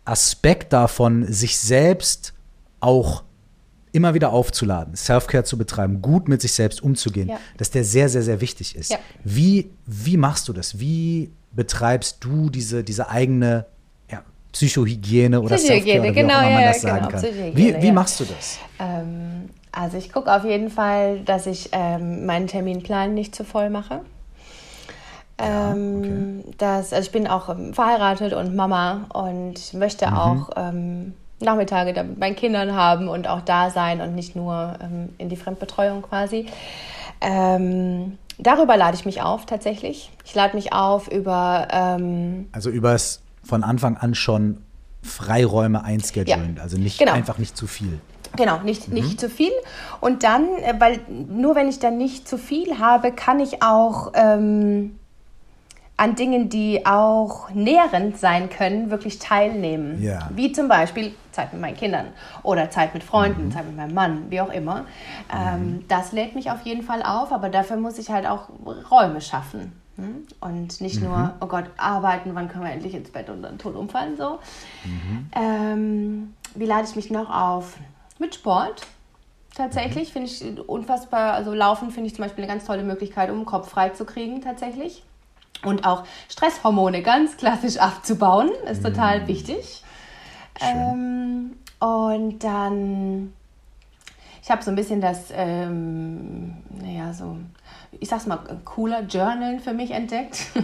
[0.05, 2.35] Aspekt davon, sich selbst
[2.81, 3.25] auch
[3.93, 7.39] immer wieder aufzuladen, Self-Care zu betreiben, gut mit sich selbst umzugehen, ja.
[7.57, 8.91] dass der sehr, sehr, sehr wichtig ist.
[9.25, 10.79] Wie, wie machst du das?
[10.79, 13.65] Wie betreibst du diese, diese eigene
[14.57, 17.57] Psychohygiene oder Psychohygiene, genau, wie auch immer man ja, das sagen genau, kann.
[17.57, 18.59] Wie, wie machst du das?
[18.79, 23.69] Ähm, also ich gucke auf jeden Fall, dass ich ähm, meinen Terminplan nicht zu voll
[23.69, 24.01] mache.
[25.37, 26.55] Ähm, okay.
[26.57, 30.17] das, also ich bin auch ähm, verheiratet und Mama und möchte mhm.
[30.17, 34.79] auch ähm, Nachmittage mit meinen Kindern haben und auch da sein und nicht nur
[35.19, 36.47] in die Fremdbetreuung quasi.
[37.21, 40.11] Darüber lade ich mich auf tatsächlich.
[40.25, 41.99] Ich lade mich auf über.
[42.53, 44.59] Also übers von Anfang an schon
[45.03, 46.63] Freiräume einschedulen, ja.
[46.63, 47.13] also nicht genau.
[47.13, 48.01] einfach nicht zu viel.
[48.37, 48.95] Genau, nicht, mhm.
[48.95, 49.53] nicht zu viel.
[50.01, 54.13] Und dann, äh, weil nur wenn ich dann nicht zu viel habe, kann ich auch
[54.15, 54.99] ähm,
[55.97, 60.03] an Dingen, die auch nährend sein können, wirklich teilnehmen.
[60.03, 60.29] Ja.
[60.35, 62.07] Wie zum Beispiel Zeit mit meinen Kindern
[62.43, 63.53] oder Zeit mit Freunden, mhm.
[63.53, 64.85] Zeit mit meinem Mann, wie auch immer.
[65.35, 65.85] Ähm, mhm.
[65.89, 68.49] das lädt mich auf jeden Fall auf, aber dafür muss ich halt auch
[68.91, 69.73] Räume schaffen.
[69.97, 70.27] Hm?
[70.41, 71.09] Und nicht mhm.
[71.09, 74.39] nur, oh Gott, arbeiten, wann können wir endlich ins Bett und dann tot umfallen, so.
[74.85, 75.31] Mhm.
[75.33, 77.77] Ähm, wie lade ich mich noch auf?
[78.19, 78.87] Mit Sport.
[79.55, 80.13] Tatsächlich mhm.
[80.13, 83.47] finde ich unfassbar, also Laufen finde ich zum Beispiel eine ganz tolle Möglichkeit, um den
[83.47, 85.03] Kopf frei zu kriegen, tatsächlich.
[85.65, 89.27] Und auch Stresshormone ganz klassisch abzubauen, ist total mm.
[89.27, 89.83] wichtig.
[90.61, 93.33] Ähm, und dann,
[94.43, 97.39] ich habe so ein bisschen das, ähm, naja, so
[97.93, 100.47] ich sag's mal, cooler Journal für mich entdeckt.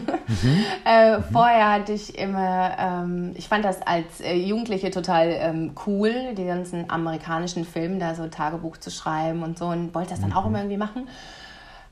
[0.43, 0.65] Mhm.
[0.87, 1.25] äh, mhm.
[1.31, 6.45] Vorher hatte ich immer, ähm, ich fand das als äh, Jugendliche total ähm, cool, die
[6.45, 10.37] ganzen amerikanischen Filme, da so Tagebuch zu schreiben und so und wollte das dann mhm.
[10.37, 11.09] auch immer irgendwie machen.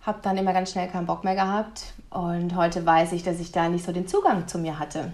[0.06, 3.52] Hab dann immer ganz schnell keinen Bock mehr gehabt und heute weiß ich, dass ich
[3.52, 5.12] da nicht so den Zugang zu mir hatte.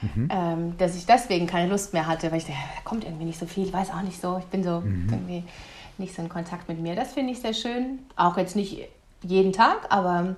[0.00, 0.28] Mhm.
[0.32, 3.38] Ähm, dass ich deswegen keine Lust mehr hatte, weil ich dachte, da kommt irgendwie nicht
[3.38, 5.08] so viel, ich weiß auch nicht so, ich bin so mhm.
[5.10, 5.44] irgendwie
[5.98, 6.96] nicht so in Kontakt mit mir.
[6.96, 8.00] Das finde ich sehr schön.
[8.16, 8.88] Auch jetzt nicht
[9.22, 10.36] jeden Tag, aber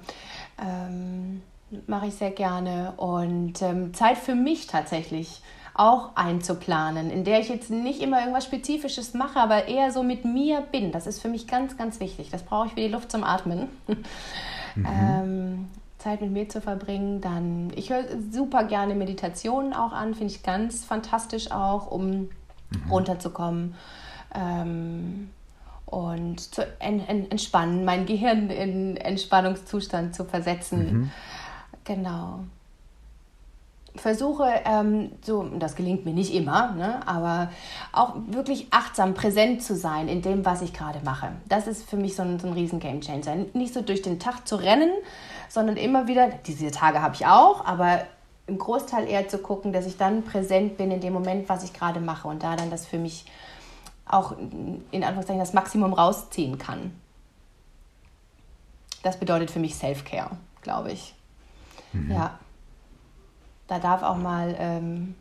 [0.60, 1.42] ähm,
[1.86, 2.94] mache ich sehr gerne.
[2.96, 5.42] Und ähm, Zeit für mich tatsächlich
[5.74, 10.24] auch einzuplanen, in der ich jetzt nicht immer irgendwas Spezifisches mache, aber eher so mit
[10.24, 10.92] mir bin.
[10.92, 12.30] Das ist für mich ganz, ganz wichtig.
[12.30, 13.68] Das brauche ich wie die Luft zum Atmen.
[14.76, 14.86] Mhm.
[14.88, 15.68] ähm,
[15.98, 17.20] Zeit mit mir zu verbringen.
[17.20, 22.28] Dann, ich höre super gerne Meditationen auch an, finde ich ganz fantastisch auch, um mhm.
[22.90, 23.76] runterzukommen.
[24.34, 25.30] Ähm,
[25.86, 30.92] und zu entspannen, mein Gehirn in Entspannungszustand zu versetzen.
[30.92, 31.10] Mhm.
[31.84, 32.40] Genau.
[33.96, 37.50] Versuche, ähm, so, das gelingt mir nicht immer, ne, aber
[37.92, 41.30] auch wirklich achtsam präsent zu sein in dem, was ich gerade mache.
[41.48, 43.46] Das ist für mich so ein, so ein riesen Game Changer.
[43.52, 44.90] Nicht so durch den Tag zu rennen,
[45.48, 48.00] sondern immer wieder, diese Tage habe ich auch, aber
[48.48, 51.72] im Großteil eher zu gucken, dass ich dann präsent bin in dem Moment, was ich
[51.72, 53.26] gerade mache und da dann das für mich
[54.14, 56.92] auch in Anführungszeichen das Maximum rausziehen kann.
[59.02, 60.30] Das bedeutet für mich Self-Care,
[60.62, 61.14] glaube ich.
[61.92, 62.10] Mhm.
[62.10, 62.38] Ja.
[63.66, 65.14] Da darf auch mal ähm,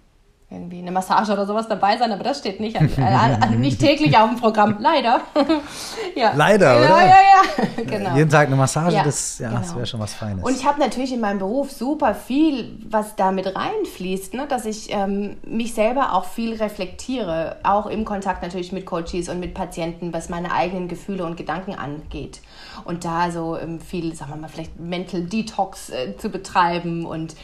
[0.49, 4.15] irgendwie eine Massage oder sowas dabei sein, aber das steht nicht, an, an, nicht täglich
[4.17, 5.21] auf dem Programm, leider.
[6.15, 6.31] ja.
[6.35, 6.89] Leider, oder?
[6.89, 8.15] Ja, ja, ja, genau.
[8.15, 9.61] Jeden Tag eine Massage, ja, das, ja, genau.
[9.61, 10.43] das wäre schon was Feines.
[10.43, 14.45] Und ich habe natürlich in meinem Beruf super viel, was da mit reinfließt, ne?
[14.47, 19.39] dass ich ähm, mich selber auch viel reflektiere, auch im Kontakt natürlich mit Coaches und
[19.39, 22.41] mit Patienten, was meine eigenen Gefühle und Gedanken angeht.
[22.85, 27.35] Und da so ähm, viel, sagen wir mal, vielleicht Mental Detox äh, zu betreiben und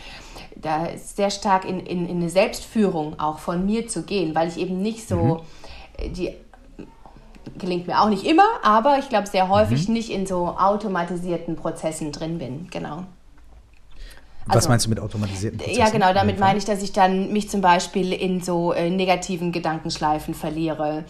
[0.62, 4.48] da ist sehr stark in, in, in eine Selbstführung auch von mir zu gehen, weil
[4.48, 5.40] ich eben nicht so mhm.
[5.98, 6.34] Äh, die
[7.58, 9.94] gelingt mir auch nicht immer, aber ich glaube sehr häufig mhm.
[9.96, 12.68] nicht in so automatisierten Prozessen drin bin.
[12.70, 13.04] Genau.
[14.50, 15.80] Was also, meinst du mit automatisierten Prozessen?
[15.80, 19.52] Ja, genau, damit meine ich, dass ich dann mich zum Beispiel in so äh, negativen
[19.52, 21.06] Gedankenschleifen verliere,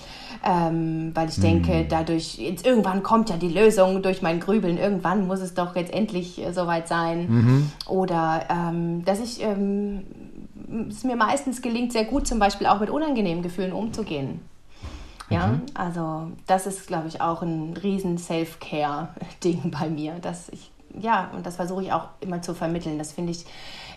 [0.46, 1.42] ähm, weil ich mhm.
[1.42, 5.76] denke, dadurch, jetzt irgendwann kommt ja die Lösung durch mein Grübeln, irgendwann muss es doch
[5.76, 7.28] jetzt endlich äh, soweit sein.
[7.30, 7.72] Mhm.
[7.88, 10.04] Oder ähm, dass ich, ähm,
[10.90, 14.42] es mir meistens gelingt, sehr gut zum Beispiel auch mit unangenehmen Gefühlen umzugehen.
[15.30, 15.62] Ja, mhm.
[15.76, 21.46] also das ist, glaube ich, auch ein riesen Self-Care-Ding bei mir, dass ich ja, und
[21.46, 22.98] das versuche ich auch immer zu vermitteln.
[22.98, 23.46] Das finde ich,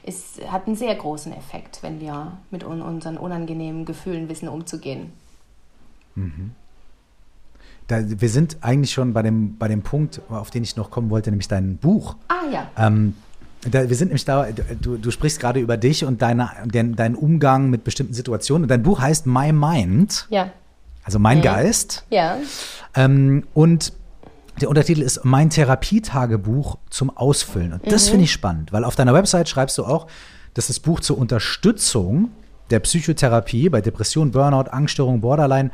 [0.05, 5.13] ist, hat einen sehr großen Effekt, wenn wir mit un unseren unangenehmen Gefühlen wissen, umzugehen.
[6.15, 6.53] Mhm.
[7.89, 11.11] Da, wir sind eigentlich schon bei dem, bei dem Punkt, auf den ich noch kommen
[11.11, 12.17] wollte, nämlich dein Buch.
[12.29, 12.71] Ah ja.
[12.77, 13.15] Ähm,
[13.71, 14.47] da, wir sind nämlich da,
[14.81, 18.65] du, du sprichst gerade über dich und deine, den, deinen Umgang mit bestimmten Situationen.
[18.65, 20.27] Und dein Buch heißt My Mind.
[20.31, 20.51] Ja.
[21.05, 21.43] Also mein mhm.
[21.43, 22.05] Geist.
[22.11, 22.39] Ja.
[22.95, 23.93] Ähm, und
[24.61, 27.73] der Untertitel ist Mein Therapietagebuch zum Ausfüllen.
[27.75, 28.11] Und das mhm.
[28.11, 30.07] finde ich spannend, weil auf deiner Website schreibst du auch,
[30.55, 32.31] dass das Buch zur Unterstützung
[32.71, 35.71] der Psychotherapie bei Depression, Burnout, Angststörung, Borderline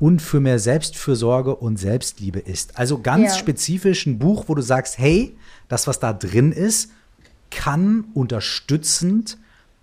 [0.00, 2.78] und für mehr Selbstfürsorge und Selbstliebe ist.
[2.78, 3.38] Also ganz ja.
[3.38, 5.36] spezifisch ein Buch, wo du sagst, hey,
[5.68, 6.90] das, was da drin ist,
[7.50, 9.38] kann unterstützend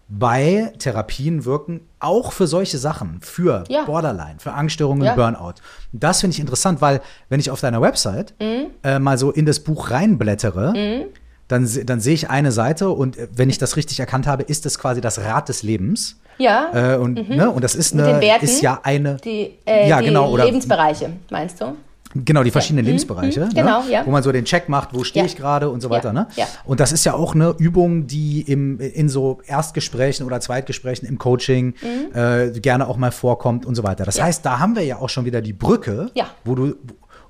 [0.10, 3.86] bei Therapien wirken, auch für solche Sachen, für ja.
[3.86, 5.14] Borderline, für Angststörungen ja.
[5.14, 5.56] Burnout.
[5.92, 8.72] Das finde ich interessant, weil wenn ich auf deiner Website mhm.
[8.84, 11.06] äh, mal so in das Buch reinblättere, mhm.
[11.48, 14.66] dann, dann sehe ich eine Seite und äh, wenn ich das richtig erkannt habe, ist
[14.66, 16.20] das quasi das Rad des Lebens.
[16.40, 16.94] Ja.
[16.94, 17.36] Äh, und, mhm.
[17.36, 19.18] ne, und das ist, eine, ist ja eine.
[19.18, 21.76] Die, äh, ja, genau, oder, Lebensbereiche, meinst du?
[22.16, 22.90] Genau, die verschiedenen ja.
[22.90, 23.92] Lebensbereiche, mhm, genau, ne?
[23.92, 24.06] ja.
[24.06, 25.28] wo man so den Check macht, wo stehe ja.
[25.28, 26.12] ich gerade und so weiter.
[26.12, 26.28] Ne?
[26.66, 31.20] Und das ist ja auch eine Übung, die im, in so Erstgesprächen oder Zweitgesprächen im
[31.20, 32.18] Coaching mhm.
[32.18, 34.06] äh, gerne auch mal vorkommt und so weiter.
[34.06, 36.10] Das heißt, da haben wir ja auch schon wieder die Brücke,
[36.44, 36.76] wo du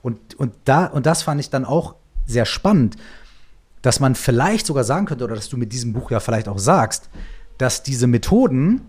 [0.01, 2.95] und, und, da, und das fand ich dann auch sehr spannend,
[3.81, 6.59] dass man vielleicht sogar sagen könnte, oder dass du mit diesem Buch ja vielleicht auch
[6.59, 7.09] sagst,
[7.57, 8.81] dass diese Methoden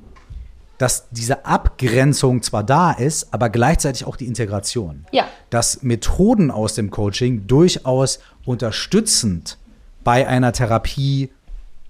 [0.81, 5.05] dass diese Abgrenzung zwar da ist, aber gleichzeitig auch die Integration.
[5.13, 5.27] Ja.
[5.51, 9.59] Dass Methoden aus dem Coaching durchaus unterstützend
[10.05, 11.29] bei einer Therapie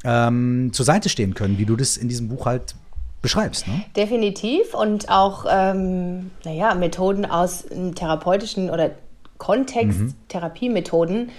[0.03, 2.74] ähm, zur Seite stehen können, wie du das in diesem Buch halt
[3.22, 3.68] beschreibst.
[3.68, 3.84] Ne?
[3.95, 8.91] Definitiv und auch, ähm, naja, Methoden aus therapeutischen oder
[9.38, 10.14] Kontext, mhm.
[10.26, 11.30] Therapiemethoden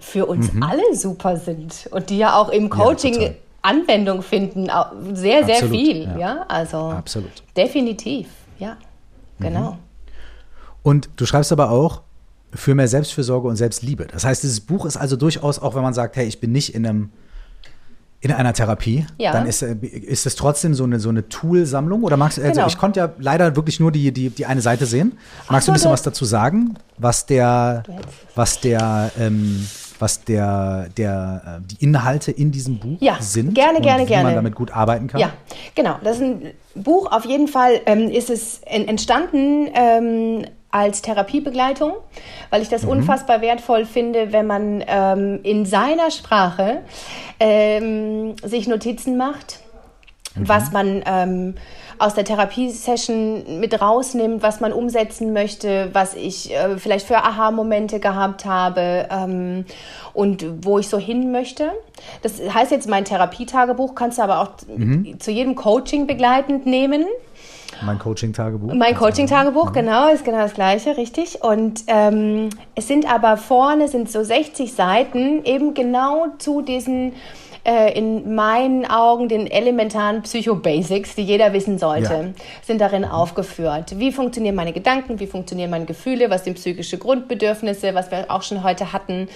[0.00, 0.62] für uns mhm.
[0.62, 3.30] alle super sind und die ja auch im Coaching ja,
[3.64, 4.68] Anwendung finden,
[5.14, 6.02] sehr, sehr Absolut, viel.
[6.04, 6.18] Ja.
[6.18, 6.46] ja.
[6.48, 7.42] also Absolut.
[7.56, 8.76] definitiv, ja,
[9.40, 9.72] genau.
[9.72, 9.78] Mhm.
[10.82, 12.02] Und du schreibst aber auch
[12.52, 14.06] für mehr Selbstfürsorge und Selbstliebe.
[14.06, 16.74] Das heißt, dieses Buch ist also durchaus, auch wenn man sagt, hey, ich bin nicht
[16.74, 17.10] in einem
[18.24, 19.32] in einer Therapie, ja.
[19.32, 22.04] dann ist, äh, ist es trotzdem so eine, so eine Tool-Sammlung?
[22.04, 22.66] Oder magst also genau.
[22.66, 25.18] ich konnte ja leider wirklich nur die, die, die eine Seite sehen.
[25.50, 27.82] Magst so, du ein bisschen was dazu sagen, was der,
[28.34, 29.66] was der, ähm,
[29.98, 33.54] was der, der, äh, die Inhalte in diesem Buch ja, sind?
[33.54, 34.22] Gerne, gerne, wie gerne.
[34.22, 35.20] Wie man damit gut arbeiten kann?
[35.20, 35.30] Ja,
[35.74, 35.96] genau.
[36.02, 37.10] Das ist ein Buch.
[37.10, 41.92] Auf jeden Fall ähm, ist es entstanden ähm, als Therapiebegleitung,
[42.50, 42.90] weil ich das mhm.
[42.90, 46.80] unfassbar wertvoll finde, wenn man ähm, in seiner Sprache
[47.38, 49.60] ähm, sich Notizen macht,
[50.34, 50.48] mhm.
[50.48, 51.54] was man ähm,
[51.98, 58.00] aus der Therapiesession mit rausnimmt, was man umsetzen möchte, was ich äh, vielleicht für Aha-Momente
[58.00, 59.64] gehabt habe ähm,
[60.12, 61.70] und wo ich so hin möchte.
[62.22, 65.18] Das heißt jetzt mein Therapietagebuch, kannst du aber auch mhm.
[65.20, 67.06] zu jedem Coaching begleitend nehmen.
[67.82, 68.72] Mein Coaching-Tagebuch.
[68.74, 71.42] Mein Coaching-Tagebuch, genau, ist genau das gleiche, richtig.
[71.42, 77.12] Und ähm, es sind aber vorne sind so 60 Seiten eben genau zu diesen
[77.64, 82.44] äh, in meinen Augen den elementaren Psycho-Basics, die jeder wissen sollte, ja.
[82.62, 83.98] sind darin aufgeführt.
[83.98, 88.42] Wie funktionieren meine Gedanken, wie funktionieren meine Gefühle, was sind psychische Grundbedürfnisse, was wir auch
[88.42, 89.28] schon heute hatten,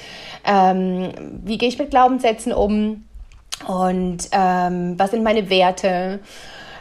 [0.45, 1.11] ähm,
[1.45, 3.05] wie gehe ich mit Glaubenssätzen um?
[3.67, 6.21] Und ähm, was sind meine Werte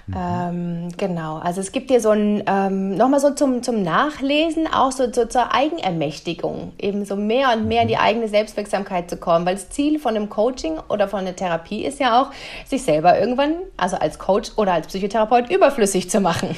[0.08, 0.16] Mhm.
[0.18, 4.94] Ähm, genau, also es gibt dir so ein, ähm, nochmal so zum, zum Nachlesen, auch
[4.94, 8.02] so, so zur Eigenermächtigung, eben so mehr und mehr in die mhm.
[8.02, 12.00] eigene Selbstwirksamkeit zu kommen, weil das Ziel von einem Coaching oder von einer Therapie ist
[12.00, 12.32] ja auch,
[12.66, 16.56] sich selber irgendwann, also als Coach oder als Psychotherapeut, überflüssig zu machen.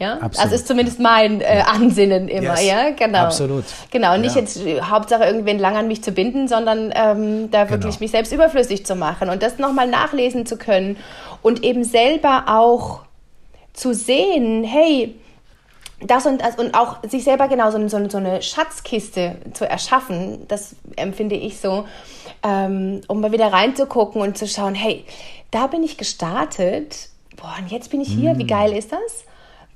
[0.00, 0.38] Ja, Absolut.
[0.38, 2.66] das ist zumindest mein äh, Ansinnen immer, yes.
[2.66, 3.18] ja, genau.
[3.18, 3.64] Absolut.
[3.90, 4.40] Genau, nicht ja.
[4.40, 8.00] jetzt äh, Hauptsache irgendwen lang an mich zu binden, sondern ähm, da wirklich genau.
[8.00, 10.96] mich selbst überflüssig zu machen und das nochmal nachlesen zu können
[11.42, 13.00] und eben selber auch
[13.72, 15.16] zu sehen, hey,
[16.00, 20.46] das und das und auch sich selber genau so, so, so eine Schatzkiste zu erschaffen,
[20.48, 21.86] das empfinde ich so,
[22.42, 25.04] ähm, um mal wieder reinzugucken und zu schauen, hey,
[25.50, 29.24] da bin ich gestartet, boah, und jetzt bin ich hier, wie geil ist das?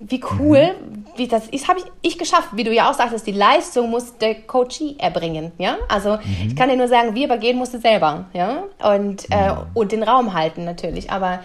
[0.07, 1.07] Wie cool, mhm.
[1.17, 2.51] wie das ist, habe ich, ich geschafft.
[2.53, 5.77] Wie du ja auch sagtest, die Leistung muss der Coachee erbringen, ja.
[5.89, 6.49] Also mhm.
[6.49, 8.65] ich kann dir nur sagen, wie übergehen musst du selber, ja.
[8.83, 9.59] Und, äh, mhm.
[9.75, 11.11] und den Raum halten natürlich.
[11.11, 11.41] Aber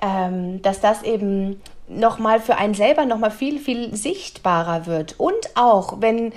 [0.00, 5.18] ähm, dass das eben nochmal für einen selber nochmal viel, viel sichtbarer wird.
[5.18, 6.32] Und auch, wenn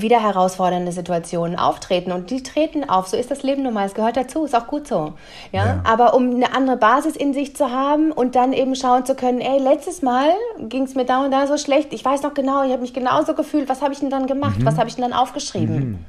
[0.00, 3.08] wieder herausfordernde Situationen auftreten und die treten auf.
[3.08, 3.86] So ist das Leben nun mal.
[3.86, 5.14] Es gehört dazu, ist auch gut so.
[5.52, 5.66] Ja?
[5.66, 5.80] ja?
[5.84, 9.40] Aber um eine andere Basis in sich zu haben und dann eben schauen zu können,
[9.40, 10.30] ey, letztes Mal
[10.68, 11.92] ging es mir da und da so schlecht.
[11.92, 13.68] Ich weiß noch genau, ich habe mich genauso gefühlt.
[13.68, 14.60] Was habe ich denn dann gemacht?
[14.60, 14.66] Mhm.
[14.66, 16.04] Was habe ich denn dann aufgeschrieben?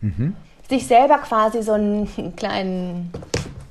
[0.00, 0.10] Mhm.
[0.16, 0.36] Mhm.
[0.68, 3.12] Sich selber quasi so einen kleinen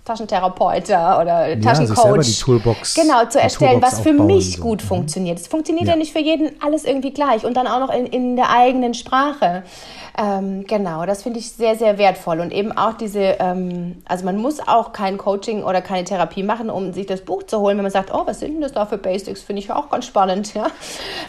[0.10, 2.16] Taschentherapeut oder Taschencoach.
[2.16, 4.64] Ja, die Toolbox, genau, zu erstellen, was für mich so.
[4.64, 4.88] gut mhm.
[4.88, 5.40] funktioniert.
[5.40, 5.94] Es funktioniert ja.
[5.94, 5.98] ja.
[5.98, 9.64] nicht für jeden alles irgendwie gleich und dann auch noch in, in der eigenen Sprache.
[10.18, 12.40] Ähm, genau, das finde ich sehr, sehr wertvoll.
[12.40, 16.70] Und eben auch diese, ähm, also man muss auch kein Coaching oder keine Therapie machen,
[16.70, 17.78] um sich das Buch zu holen.
[17.78, 19.44] Wenn man sagt, oh, was sind denn das da für Basics?
[19.44, 20.54] Finde ich auch ganz spannend.
[20.54, 20.68] Ja?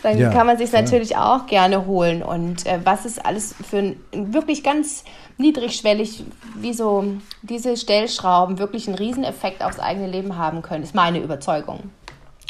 [0.03, 2.23] Dann ja, kann man sich natürlich auch gerne holen.
[2.23, 5.05] Und äh, was ist alles für ein wirklich ganz
[5.41, 6.25] niedrigschwellig,
[6.57, 7.05] wie so
[7.43, 11.91] diese Stellschrauben wirklich einen Rieseneffekt aufs eigene Leben haben können, ist meine Überzeugung.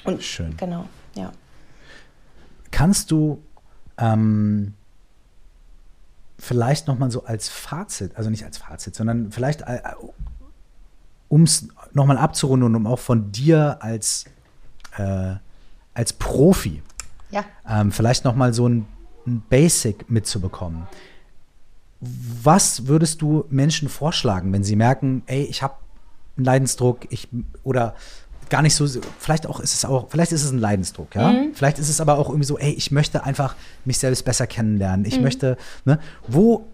[0.04, 0.56] Und Schön.
[0.56, 1.32] Genau, ja.
[2.70, 3.42] Kannst du
[3.98, 4.74] ähm,
[6.38, 9.80] vielleicht nochmal so als Fazit, also nicht als Fazit, sondern vielleicht, äh,
[11.28, 14.24] um es nochmal abzurunden und um auch von dir als,
[14.96, 15.34] äh,
[15.94, 16.82] als Profi
[17.30, 17.44] ja.
[17.68, 18.86] ähm, vielleicht nochmal so ein,
[19.26, 20.86] ein Basic mitzubekommen.
[22.00, 25.74] Was würdest du Menschen vorschlagen, wenn sie merken, ey, ich habe
[26.36, 27.28] einen Leidensdruck, ich
[27.62, 27.94] oder
[28.48, 28.86] gar nicht so,
[29.18, 31.32] vielleicht auch ist es auch, vielleicht ist es ein Leidensdruck, ja.
[31.32, 31.54] Mhm.
[31.54, 35.06] Vielleicht ist es aber auch irgendwie so, ey, ich möchte einfach mich selbst besser kennenlernen.
[35.06, 35.22] Ich mhm.
[35.22, 36.66] möchte, ne, wo,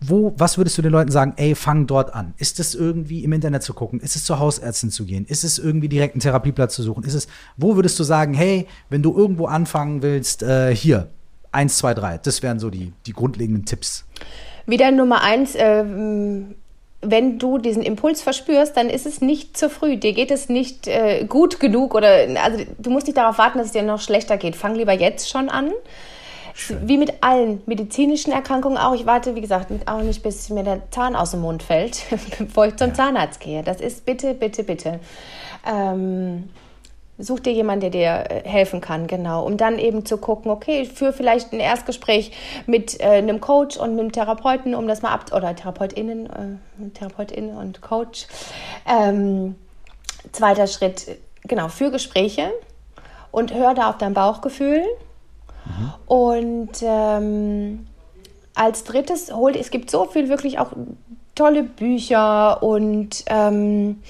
[0.00, 2.34] wo, was würdest du den Leuten sagen, ey, fang dort an?
[2.38, 4.00] Ist es irgendwie im Internet zu gucken?
[4.00, 5.26] Ist es zur Hausärztin zu gehen?
[5.26, 7.04] Ist es irgendwie direkt einen Therapieplatz zu suchen?
[7.04, 11.08] Ist es, wo würdest du sagen, hey, wenn du irgendwo anfangen willst, äh, hier,
[11.54, 12.18] eins, zwei, drei.
[12.18, 14.04] Das wären so die, die grundlegenden Tipps.
[14.66, 15.84] Wieder Nummer eins, äh,
[17.00, 19.96] wenn du diesen Impuls verspürst, dann ist es nicht zu früh.
[19.96, 23.68] Dir geht es nicht äh, gut genug oder also du musst nicht darauf warten, dass
[23.68, 24.56] es dir noch schlechter geht.
[24.56, 25.70] Fang lieber jetzt schon an.
[26.56, 26.88] Schön.
[26.88, 28.94] Wie mit allen medizinischen Erkrankungen auch.
[28.94, 32.04] Ich warte, wie gesagt, auch nicht, bis mir der Zahn aus dem Mund fällt,
[32.38, 32.94] bevor ich zum ja.
[32.94, 33.62] Zahnarzt gehe.
[33.62, 35.00] Das ist bitte, bitte, bitte.
[35.66, 36.48] Ähm,
[37.16, 39.44] Such dir jemanden, der dir äh, helfen kann, genau.
[39.46, 42.32] Um dann eben zu gucken, okay, für vielleicht ein Erstgespräch
[42.66, 47.56] mit äh, einem Coach und einem Therapeuten, um das mal ab, oder TherapeutInnen, äh, TherapeutInnen
[47.56, 48.26] und Coach.
[48.86, 49.54] Ähm,
[50.32, 52.50] zweiter Schritt, genau, für Gespräche
[53.30, 54.82] und hör da auf dein Bauchgefühl.
[55.64, 55.92] Mhm.
[56.06, 57.86] Und ähm,
[58.54, 60.72] als drittes holt, es gibt so viel wirklich auch
[61.34, 64.02] tolle Bücher und ähm,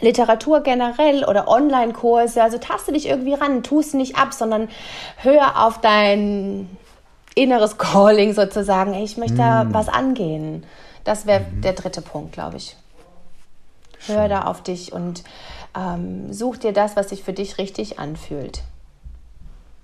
[0.00, 2.42] Literatur generell oder Online-Kurse.
[2.42, 4.68] Also taste dich irgendwie ran, tu es nicht ab, sondern
[5.16, 6.68] hör auf dein
[7.34, 8.92] inneres Calling sozusagen.
[8.92, 9.38] Hey, ich möchte mm.
[9.38, 10.64] da was angehen.
[11.04, 11.62] Das wäre mhm.
[11.62, 12.76] der dritte Punkt, glaube ich.
[14.06, 15.24] Hör da auf dich und
[15.76, 18.62] ähm, such dir das, was sich für dich richtig anfühlt.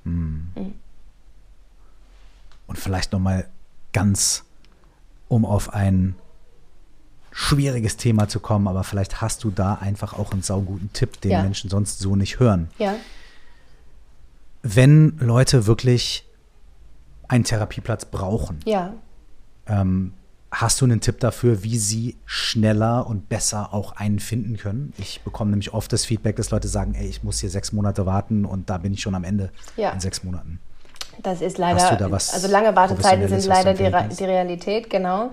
[0.04, 0.72] Mm.
[2.66, 3.46] Und vielleicht nochmal
[3.92, 4.44] ganz,
[5.28, 6.16] um auf ein
[7.38, 11.32] schwieriges Thema zu kommen, aber vielleicht hast du da einfach auch einen sauguten Tipp, den
[11.32, 11.42] ja.
[11.42, 12.68] Menschen sonst so nicht hören.
[12.78, 12.94] Ja.
[14.62, 16.26] Wenn Leute wirklich
[17.28, 18.94] einen Therapieplatz brauchen, ja.
[19.66, 20.14] ähm,
[20.50, 24.94] hast du einen Tipp dafür, wie sie schneller und besser auch einen finden können?
[24.96, 28.06] Ich bekomme nämlich oft das Feedback, dass Leute sagen, ey, ich muss hier sechs Monate
[28.06, 30.58] warten und da bin ich schon am Ende in sechs Monaten.
[31.22, 35.30] Das ist leider, da also lange Wartezeiten sind leider die, die Realität, genau.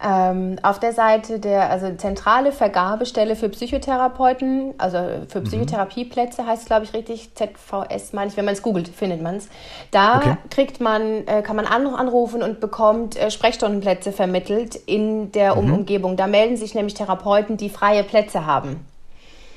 [0.00, 4.98] Ähm, auf der Seite der also zentrale Vergabestelle für Psychotherapeuten, also
[5.28, 5.44] für mhm.
[5.44, 9.36] Psychotherapieplätze heißt es, glaube ich, richtig, ZVS meine ich, wenn man es googelt, findet man
[9.36, 9.48] es.
[9.90, 10.36] Da okay.
[10.50, 15.72] kriegt man, äh, kann man anrufen und bekommt äh, Sprechstundenplätze vermittelt in der mhm.
[15.72, 16.16] Umgebung.
[16.16, 18.86] Da melden sich nämlich Therapeuten, die freie Plätze haben.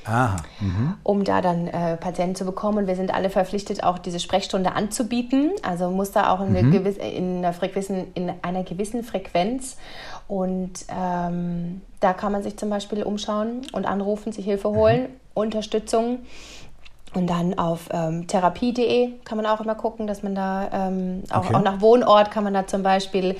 [0.06, 0.38] Aha.
[0.60, 0.96] Mhm.
[1.04, 2.80] um da dann äh, Patienten zu bekommen.
[2.80, 5.52] Und wir sind alle verpflichtet, auch diese Sprechstunde anzubieten.
[5.62, 6.72] Also muss da auch eine mhm.
[6.72, 9.78] gewisse, in, einer in einer gewissen Frequenz.
[10.28, 15.08] Und ähm, da kann man sich zum Beispiel umschauen und anrufen, sich Hilfe holen, mhm.
[15.34, 16.20] Unterstützung.
[17.14, 21.46] Und dann auf ähm, therapie.de kann man auch immer gucken, dass man da ähm, auch,
[21.46, 21.56] okay.
[21.56, 23.36] auch, nach Wohnort kann man da zum Beispiel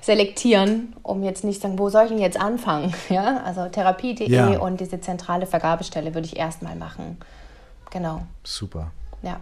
[0.00, 2.94] selektieren, um jetzt nicht zu sagen, wo soll ich denn jetzt anfangen?
[3.08, 4.58] Ja, also therapie.de ja.
[4.58, 7.18] und diese zentrale Vergabestelle würde ich erstmal machen.
[7.90, 8.26] Genau.
[8.44, 8.92] Super.
[9.22, 9.40] Ja.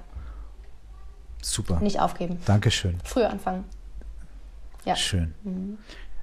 [1.42, 1.80] Super.
[1.80, 2.38] Nicht aufgeben.
[2.46, 2.98] Dankeschön.
[3.04, 3.64] Früh anfangen.
[4.84, 4.96] Ja.
[4.96, 5.34] Schön.
[5.44, 5.78] Mhm.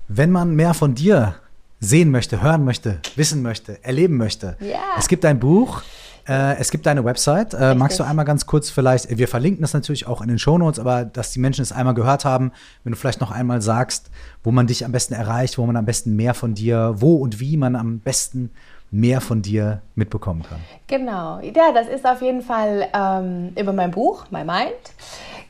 [0.07, 1.35] Wenn man mehr von dir
[1.79, 4.79] sehen möchte, hören möchte, wissen möchte, erleben möchte, ja.
[4.97, 5.83] es gibt ein Buch,
[6.27, 7.53] äh, es gibt deine Website.
[7.53, 10.79] Äh, magst du einmal ganz kurz vielleicht, wir verlinken das natürlich auch in den Shownotes,
[10.79, 12.51] aber dass die Menschen es einmal gehört haben,
[12.83, 14.09] wenn du vielleicht noch einmal sagst,
[14.43, 17.39] wo man dich am besten erreicht, wo man am besten mehr von dir, wo und
[17.39, 18.51] wie man am besten
[18.91, 20.59] mehr von dir mitbekommen kann.
[20.87, 24.73] Genau, ja, das ist auf jeden Fall ähm, über mein Buch, My Mind.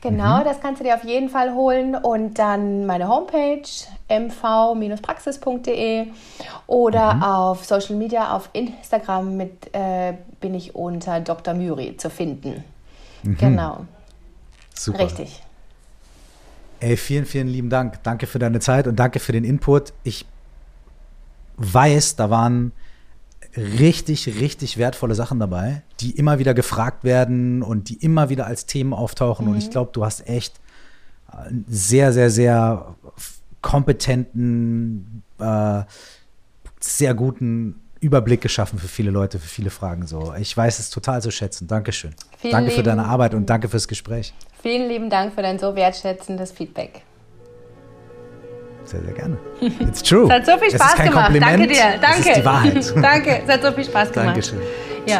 [0.00, 0.44] Genau, mhm.
[0.44, 3.62] das kannst du dir auf jeden Fall holen und dann meine Homepage
[4.08, 6.06] mv-praxis.de
[6.66, 7.22] oder mhm.
[7.22, 11.54] auf Social Media, auf Instagram mit, äh, bin ich unter Dr.
[11.54, 12.64] Müri zu finden.
[13.22, 13.36] Mhm.
[13.38, 13.86] Genau.
[14.74, 15.00] Super.
[15.00, 15.42] Richtig.
[16.80, 18.02] Ey, vielen, vielen lieben Dank.
[18.02, 19.94] Danke für deine Zeit und danke für den Input.
[20.04, 20.26] Ich
[21.56, 22.72] weiß, da waren
[23.56, 28.66] richtig, richtig wertvolle Sachen dabei, die immer wieder gefragt werden und die immer wieder als
[28.66, 29.46] Themen auftauchen.
[29.46, 29.52] Mhm.
[29.52, 30.60] Und ich glaube, du hast echt
[31.66, 32.94] sehr, sehr, sehr
[33.60, 35.82] kompetenten, äh,
[36.80, 40.06] sehr guten Überblick geschaffen für viele Leute, für viele Fragen.
[40.06, 41.66] So, ich weiß es total zu schätzen.
[41.66, 42.14] Dankeschön.
[42.38, 44.34] Vielen danke für deine Arbeit und danke fürs Gespräch.
[44.62, 47.02] Vielen lieben Dank für dein so wertschätzendes Feedback.
[48.86, 49.36] Sehr, sehr gerne.
[49.80, 50.24] It's true.
[50.24, 51.24] es hat so viel Spaß gemacht.
[51.24, 51.60] Kompliment.
[51.60, 51.82] Danke dir.
[52.00, 52.18] Danke.
[52.18, 52.94] Das ist die Wahrheit.
[53.02, 53.42] danke.
[53.44, 54.28] Es hat so viel Spaß gemacht.
[54.28, 54.58] Dankeschön.
[55.06, 55.18] Ja.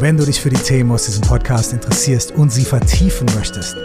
[0.00, 3.76] Wenn du dich für die Themen aus diesem Podcast interessierst und sie vertiefen möchtest,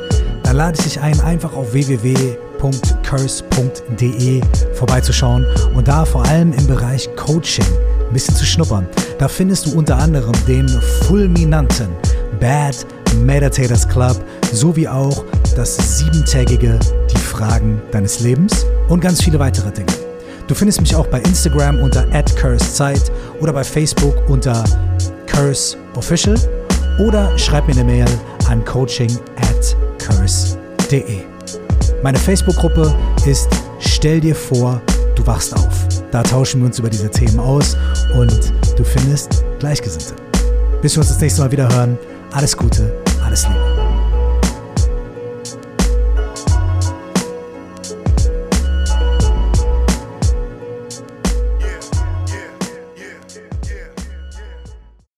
[0.43, 2.41] dann lade ich dich ein, einfach auf www.curse.de
[4.74, 5.45] vorbeizuschauen
[5.76, 7.66] und da vor allem im Bereich Coaching
[8.07, 8.88] ein bisschen zu schnuppern.
[9.20, 10.68] Da findest du unter anderem den
[11.07, 11.89] fulminanten
[12.39, 12.86] Bad
[13.16, 14.18] Meditators Club
[14.52, 15.24] sowie auch
[15.56, 16.80] das siebentägige
[17.12, 19.91] Die Fragen deines Lebens und ganz viele weitere Dinge.
[20.47, 22.06] Du findest mich auch bei Instagram unter
[22.39, 24.64] @cursezeit oder bei Facebook unter
[25.28, 26.36] Curse Official
[27.00, 28.08] oder schreib mir eine Mail
[28.47, 31.20] an coaching at curse.de.
[32.02, 32.95] Meine Facebook-Gruppe
[33.26, 34.82] ist Stell dir vor,
[35.16, 35.88] du wachst auf.
[36.12, 37.78] Da tauschen wir uns über diese Themen aus
[38.18, 40.16] und du findest Gleichgesinnte.
[40.82, 41.97] Bis wir uns das nächste Mal wieder hören.
[42.32, 43.69] Alles Gute, alles Liebe.